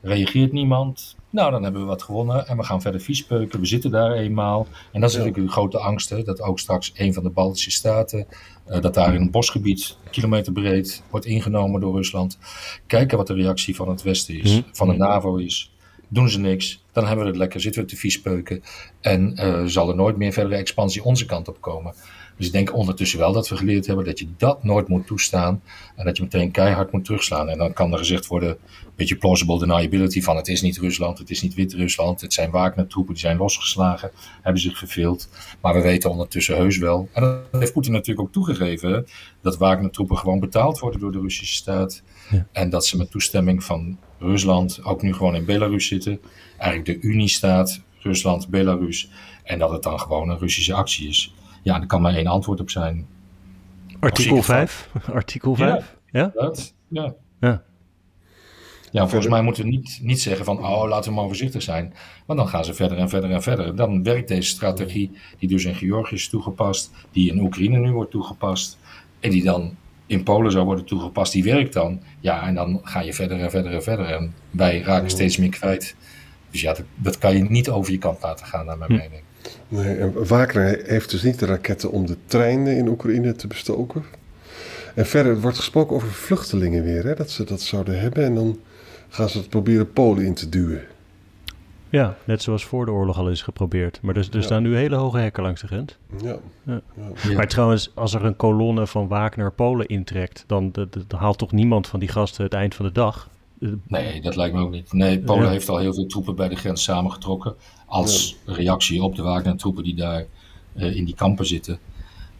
Reageert 0.00 0.52
niemand. 0.52 1.16
Nou, 1.30 1.50
dan 1.50 1.62
hebben 1.62 1.80
we 1.80 1.86
wat 1.86 2.02
gewonnen. 2.02 2.46
En 2.46 2.56
we 2.56 2.62
gaan 2.62 2.82
verder 2.82 3.00
viespeuken. 3.00 3.60
We 3.60 3.66
zitten 3.66 3.90
daar 3.90 4.12
eenmaal. 4.12 4.66
En 4.92 5.00
dat 5.00 5.10
is 5.10 5.16
natuurlijk 5.16 5.44
een 5.44 5.52
grote 5.52 5.78
angst. 5.78 6.10
Hè, 6.10 6.22
dat 6.22 6.40
ook 6.40 6.58
straks 6.58 6.92
een 6.94 7.14
van 7.14 7.22
de 7.22 7.30
Baltische 7.30 7.70
staten. 7.70 8.26
Uh, 8.68 8.80
dat 8.80 8.94
daar 8.94 9.14
in 9.14 9.20
een 9.20 9.30
bosgebied, 9.30 9.96
kilometer 10.10 10.52
breed, 10.52 11.02
wordt 11.10 11.26
ingenomen 11.26 11.80
door 11.80 11.94
Rusland. 11.96 12.38
Kijken 12.86 13.16
wat 13.16 13.26
de 13.26 13.34
reactie 13.34 13.76
van 13.76 13.88
het 13.88 14.02
Westen 14.02 14.40
is. 14.40 14.52
Mhm. 14.52 14.62
Van 14.72 14.88
de 14.88 14.96
NAVO 14.96 15.36
is 15.36 15.73
doen 16.14 16.28
ze 16.28 16.38
niks, 16.38 16.84
dan 16.92 17.06
hebben 17.06 17.24
we 17.24 17.30
het 17.30 17.40
lekker, 17.40 17.60
zitten 17.60 17.82
we 17.82 17.88
te 17.88 17.96
viespeuken 17.96 18.62
en 19.00 19.32
uh, 19.36 19.64
zal 19.64 19.88
er 19.88 19.96
nooit 19.96 20.16
meer 20.16 20.32
verdere 20.32 20.56
expansie 20.56 21.04
onze 21.04 21.26
kant 21.26 21.48
op 21.48 21.60
komen. 21.60 21.94
Dus 22.36 22.46
ik 22.46 22.52
denk 22.52 22.74
ondertussen 22.74 23.18
wel 23.18 23.32
dat 23.32 23.48
we 23.48 23.56
geleerd 23.56 23.86
hebben 23.86 24.04
dat 24.04 24.18
je 24.18 24.26
dat 24.36 24.64
nooit 24.64 24.88
moet 24.88 25.06
toestaan 25.06 25.62
en 25.96 26.04
dat 26.04 26.16
je 26.16 26.22
meteen 26.22 26.50
keihard 26.50 26.92
moet 26.92 27.04
terugslaan. 27.04 27.48
En 27.48 27.58
dan 27.58 27.72
kan 27.72 27.92
er 27.92 27.98
gezegd 27.98 28.26
worden, 28.26 28.48
een 28.48 28.92
beetje 28.96 29.16
plausible 29.16 29.58
deniability 29.58 30.22
van 30.22 30.36
het 30.36 30.48
is 30.48 30.62
niet 30.62 30.78
Rusland, 30.78 31.18
het 31.18 31.30
is 31.30 31.42
niet 31.42 31.54
Wit-Rusland, 31.54 32.20
het 32.20 32.32
zijn 32.32 32.50
Wagner-troepen 32.50 33.14
die 33.14 33.22
zijn 33.22 33.36
losgeslagen, 33.36 34.10
hebben 34.42 34.62
zich 34.62 34.78
verveeld. 34.78 35.28
Maar 35.60 35.74
we 35.74 35.80
weten 35.80 36.10
ondertussen 36.10 36.56
heus 36.56 36.78
wel, 36.78 37.08
en 37.12 37.22
dat 37.22 37.60
heeft 37.60 37.72
Poetin 37.72 37.92
natuurlijk 37.92 38.26
ook 38.26 38.32
toegegeven, 38.32 39.06
dat 39.42 39.56
Wagner-troepen 39.56 40.18
gewoon 40.18 40.40
betaald 40.40 40.78
worden 40.78 41.00
door 41.00 41.12
de 41.12 41.20
Russische 41.20 41.54
staat. 41.54 42.02
Ja. 42.30 42.46
En 42.52 42.70
dat 42.70 42.86
ze 42.86 42.96
met 42.96 43.10
toestemming 43.10 43.64
van 43.64 43.98
Rusland 44.24 44.84
ook 44.84 45.02
nu 45.02 45.14
gewoon 45.14 45.34
in 45.34 45.44
Belarus 45.44 45.86
zitten. 45.86 46.20
Eigenlijk 46.58 47.02
de 47.02 47.08
Unie-staat, 47.08 47.80
Rusland, 47.98 48.48
Belarus. 48.48 49.10
En 49.42 49.58
dat 49.58 49.70
het 49.70 49.82
dan 49.82 50.00
gewoon 50.00 50.28
een 50.28 50.38
Russische 50.38 50.74
actie 50.74 51.08
is. 51.08 51.34
Ja, 51.62 51.80
er 51.80 51.86
kan 51.86 52.02
maar 52.02 52.14
één 52.14 52.26
antwoord 52.26 52.60
op 52.60 52.70
zijn. 52.70 53.06
Artikel 54.00 54.42
5? 54.42 54.90
Artikel 55.12 55.54
5? 55.54 55.96
Ja. 56.10 56.20
Ja? 56.20 56.30
Dat, 56.34 56.74
ja. 56.88 57.14
ja. 57.40 57.62
Ja, 58.94 59.08
volgens 59.08 59.30
mij 59.30 59.42
moeten 59.42 59.64
we 59.64 59.70
niet, 59.70 59.98
niet 60.02 60.20
zeggen 60.20 60.44
van, 60.44 60.58
oh, 60.58 60.88
laten 60.88 61.10
we 61.10 61.16
maar 61.16 61.26
voorzichtig 61.26 61.62
zijn. 61.62 61.94
Want 62.26 62.38
dan 62.38 62.48
gaan 62.48 62.64
ze 62.64 62.74
verder 62.74 62.98
en 62.98 63.08
verder 63.08 63.30
en 63.30 63.42
verder. 63.42 63.76
Dan 63.76 64.02
werkt 64.02 64.28
deze 64.28 64.48
strategie, 64.48 65.10
die 65.38 65.48
dus 65.48 65.64
in 65.64 65.74
Georgië 65.74 66.14
is 66.14 66.28
toegepast, 66.28 66.90
die 67.10 67.30
in 67.30 67.40
Oekraïne 67.40 67.78
nu 67.78 67.92
wordt 67.92 68.10
toegepast, 68.10 68.78
en 69.20 69.30
die 69.30 69.42
dan 69.42 69.76
in 70.06 70.22
Polen 70.22 70.52
zou 70.52 70.64
worden 70.64 70.84
toegepast, 70.84 71.32
die 71.32 71.44
werkt 71.44 71.72
dan. 71.72 72.00
Ja, 72.20 72.46
en 72.46 72.54
dan 72.54 72.80
ga 72.82 73.00
je 73.00 73.12
verder 73.14 73.40
en 73.40 73.50
verder 73.50 73.72
en 73.72 73.82
verder. 73.82 74.06
En 74.06 74.34
wij 74.50 74.80
raken 74.80 75.10
steeds 75.10 75.36
meer 75.36 75.48
kwijt. 75.50 75.94
Dus 76.50 76.60
ja, 76.60 76.72
dat, 76.72 76.84
dat 76.94 77.18
kan 77.18 77.36
je 77.36 77.42
niet 77.42 77.68
over 77.68 77.92
je 77.92 77.98
kant 77.98 78.22
laten 78.22 78.46
gaan, 78.46 78.66
naar 78.66 78.78
mijn 78.78 78.90
Hm. 78.92 78.96
mening. 78.96 79.22
Nee, 79.68 79.96
en 79.96 80.26
Wagner 80.26 80.80
heeft 80.84 81.10
dus 81.10 81.22
niet 81.22 81.38
de 81.38 81.46
raketten 81.46 81.90
om 81.90 82.06
de 82.06 82.16
treinen 82.26 82.76
in 82.76 82.88
Oekraïne 82.88 83.32
te 83.34 83.46
bestoken. 83.46 84.04
En 84.94 85.06
verder 85.06 85.40
wordt 85.40 85.56
gesproken 85.56 85.96
over 85.96 86.08
vluchtelingen 86.08 86.84
weer, 86.84 87.04
hè, 87.04 87.14
dat 87.14 87.30
ze 87.30 87.44
dat 87.44 87.60
zouden 87.60 88.00
hebben. 88.00 88.24
En 88.24 88.34
dan 88.34 88.58
gaan 89.08 89.28
ze 89.28 89.38
het 89.38 89.48
proberen 89.48 89.92
Polen 89.92 90.24
in 90.24 90.34
te 90.34 90.48
duwen. 90.48 90.82
Ja, 91.94 92.16
net 92.24 92.42
zoals 92.42 92.64
voor 92.64 92.84
de 92.84 92.92
oorlog 92.92 93.18
al 93.18 93.28
is 93.30 93.42
geprobeerd. 93.42 93.98
Maar 94.02 94.16
er, 94.16 94.28
er 94.30 94.36
Ja. 94.36 94.42
staan 94.42 94.62
nu 94.62 94.76
hele 94.76 94.96
hoge 94.96 95.18
hekken 95.18 95.42
langs 95.42 95.60
de 95.60 95.66
grens. 95.66 95.96
Ja. 96.22 96.36
Ja. 96.66 96.80
Ja. 96.96 97.34
Maar 97.34 97.48
trouwens, 97.48 97.90
als 97.94 98.14
er 98.14 98.24
een 98.24 98.36
kolonne 98.36 98.86
van 98.86 99.08
Wagner 99.08 99.52
Polen 99.52 99.86
intrekt, 99.86 100.44
dan, 100.46 100.70
dan, 100.72 100.88
dan 101.06 101.18
haalt 101.20 101.38
toch 101.38 101.52
niemand 101.52 101.86
van 101.86 102.00
die 102.00 102.08
gasten 102.08 102.44
het 102.44 102.52
eind 102.52 102.74
van 102.74 102.86
de 102.86 102.92
dag. 102.92 103.28
Nee, 103.86 104.20
dat 104.20 104.36
lijkt 104.36 104.54
me 104.54 104.60
ook 104.60 104.70
niet. 104.70 104.92
Nee, 104.92 105.20
Polen 105.20 105.44
Ja. 105.44 105.50
heeft 105.50 105.68
al 105.68 105.78
heel 105.78 105.94
veel 105.94 106.06
troepen 106.06 106.34
bij 106.34 106.48
de 106.48 106.56
grens 106.56 106.82
samengetrokken. 106.82 107.54
Als 107.86 108.36
reactie 108.44 109.02
op 109.02 109.16
de 109.16 109.22
Wagner-troepen 109.22 109.84
die 109.84 109.94
daar 109.94 110.24
eh, 110.74 110.96
in 110.96 111.04
die 111.04 111.14
kampen 111.14 111.46
zitten. 111.46 111.78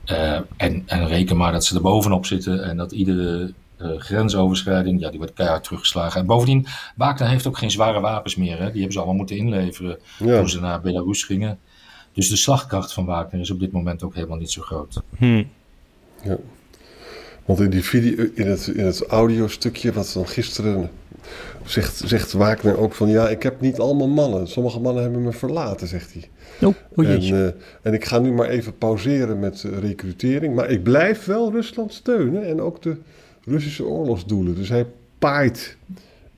Eh, 0.04 0.38
en, 0.56 0.82
en 0.86 1.06
reken 1.06 1.36
maar 1.36 1.52
dat 1.52 1.64
ze 1.64 1.74
er 1.74 1.80
bovenop 1.82 2.26
zitten 2.26 2.64
en 2.64 2.76
dat 2.76 2.92
iedere 2.92 3.52
grensoverschrijding, 3.98 5.00
ja, 5.00 5.08
die 5.10 5.18
wordt 5.18 5.34
keihard 5.34 5.64
teruggeslagen. 5.64 6.20
En 6.20 6.26
bovendien, 6.26 6.66
Wagner 6.96 7.28
heeft 7.28 7.46
ook 7.46 7.58
geen 7.58 7.70
zware 7.70 8.00
wapens 8.00 8.36
meer. 8.36 8.58
Hè? 8.58 8.64
Die 8.64 8.74
hebben 8.74 8.92
ze 8.92 8.98
allemaal 8.98 9.16
moeten 9.16 9.36
inleveren 9.36 9.98
Ja. 10.18 10.38
toen 10.38 10.48
ze 10.48 10.60
naar 10.60 10.80
Belarus 10.80 11.22
gingen. 11.24 11.58
Dus 12.12 12.28
de 12.28 12.36
slagkracht 12.36 12.92
van 12.92 13.04
Wagner 13.04 13.40
is 13.40 13.50
op 13.50 13.60
dit 13.60 13.72
moment 13.72 14.02
ook 14.02 14.14
helemaal 14.14 14.38
niet 14.38 14.50
zo 14.50 14.62
groot. 14.62 15.02
hm. 15.16 15.44
Ja. 16.22 16.36
Want 17.44 17.60
in 17.60 17.70
die 17.70 17.84
video, 17.84 18.26
in 18.34 18.46
het, 18.46 18.66
in 18.66 18.84
het 18.84 19.06
audiostukje 19.06 19.92
wat 19.92 20.10
dan 20.14 20.26
gisteren 20.28 20.90
zegt, 21.64 22.02
zegt 22.04 22.32
Wagner 22.32 22.78
ook 22.78 22.94
van 22.94 23.08
ja, 23.08 23.28
ik 23.28 23.42
heb 23.42 23.60
niet 23.60 23.78
allemaal 23.80 24.08
mannen. 24.08 24.48
Sommige 24.48 24.80
mannen 24.80 25.02
hebben 25.02 25.22
me 25.22 25.32
verlaten, 25.32 25.86
zegt 25.88 26.12
hij. 26.12 26.28
Oh, 26.68 26.74
o 26.94 27.02
en, 27.02 27.08
jeetje. 27.10 27.44
eh, 27.46 27.62
en 27.82 27.94
ik 27.94 28.04
ga 28.04 28.18
nu 28.18 28.32
maar 28.32 28.48
even 28.48 28.78
pauzeren 28.78 29.38
met 29.38 29.64
eh, 29.64 29.78
recrutering. 29.78 30.54
Maar 30.54 30.70
ik 30.70 30.82
blijf 30.82 31.24
wel 31.24 31.50
Rusland 31.52 31.92
steunen 31.92 32.46
en 32.46 32.60
ook 32.60 32.82
de 32.82 32.96
Russische 33.44 33.84
oorlogsdoelen. 33.84 34.54
Dus 34.54 34.68
hij 34.68 34.86
paait 35.18 35.76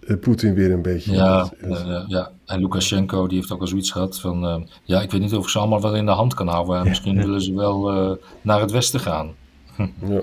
eh, 0.07 0.17
Poetin 0.19 0.55
weer 0.55 0.71
een 0.73 0.83
beetje. 0.83 1.13
Ja, 1.13 1.43
het- 1.59 1.71
eh, 1.79 2.05
ja, 2.07 2.31
en 2.47 2.61
Lukashenko 2.61 3.27
die 3.27 3.39
heeft 3.39 3.51
ook 3.53 3.61
al 3.61 3.67
zoiets 3.67 3.91
gehad 3.91 4.21
van... 4.21 4.45
eh, 4.47 4.57
ja, 4.83 5.03
ik 5.03 5.11
weet 5.11 5.21
niet 5.21 5.35
of 5.35 5.43
ik 5.45 5.49
ze 5.51 5.59
allemaal 5.59 5.81
wel 5.83 5.95
in 5.97 6.05
de 6.07 6.11
hand 6.13 6.35
kan 6.35 6.49
houden. 6.49 6.79
En 6.79 6.89
misschien 6.89 7.17
willen 7.17 7.41
ze 7.43 7.55
wel 7.55 7.91
eh, 7.91 8.17
naar 8.43 8.61
het 8.61 8.71
westen 8.71 9.01
gaan. 9.01 9.35
ja, 10.09 10.21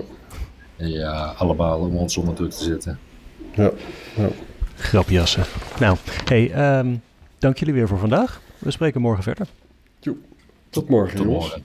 Ja, 0.76 1.34
allemaal 1.38 1.78
om 1.78 1.96
ons 1.96 2.16
onder 2.16 2.34
druk 2.34 2.50
te 2.50 2.64
zetten. 2.64 2.98
ja, 3.54 3.70
ja. 4.16 4.28
Grapjassen. 4.76 5.44
Nou, 5.80 5.96
hey, 6.24 6.50
ehm, 6.52 6.94
dank 7.38 7.58
jullie 7.58 7.74
weer 7.74 7.88
voor 7.88 7.98
vandaag. 7.98 8.40
We 8.58 8.70
spreken 8.70 9.00
morgen 9.00 9.22
verder. 9.22 9.46
Joep. 10.00 10.16
Tot 10.70 10.88
morgen, 10.88 11.16
Tot 11.16 11.26
jongens. 11.26 11.44
morgen. 11.44 11.64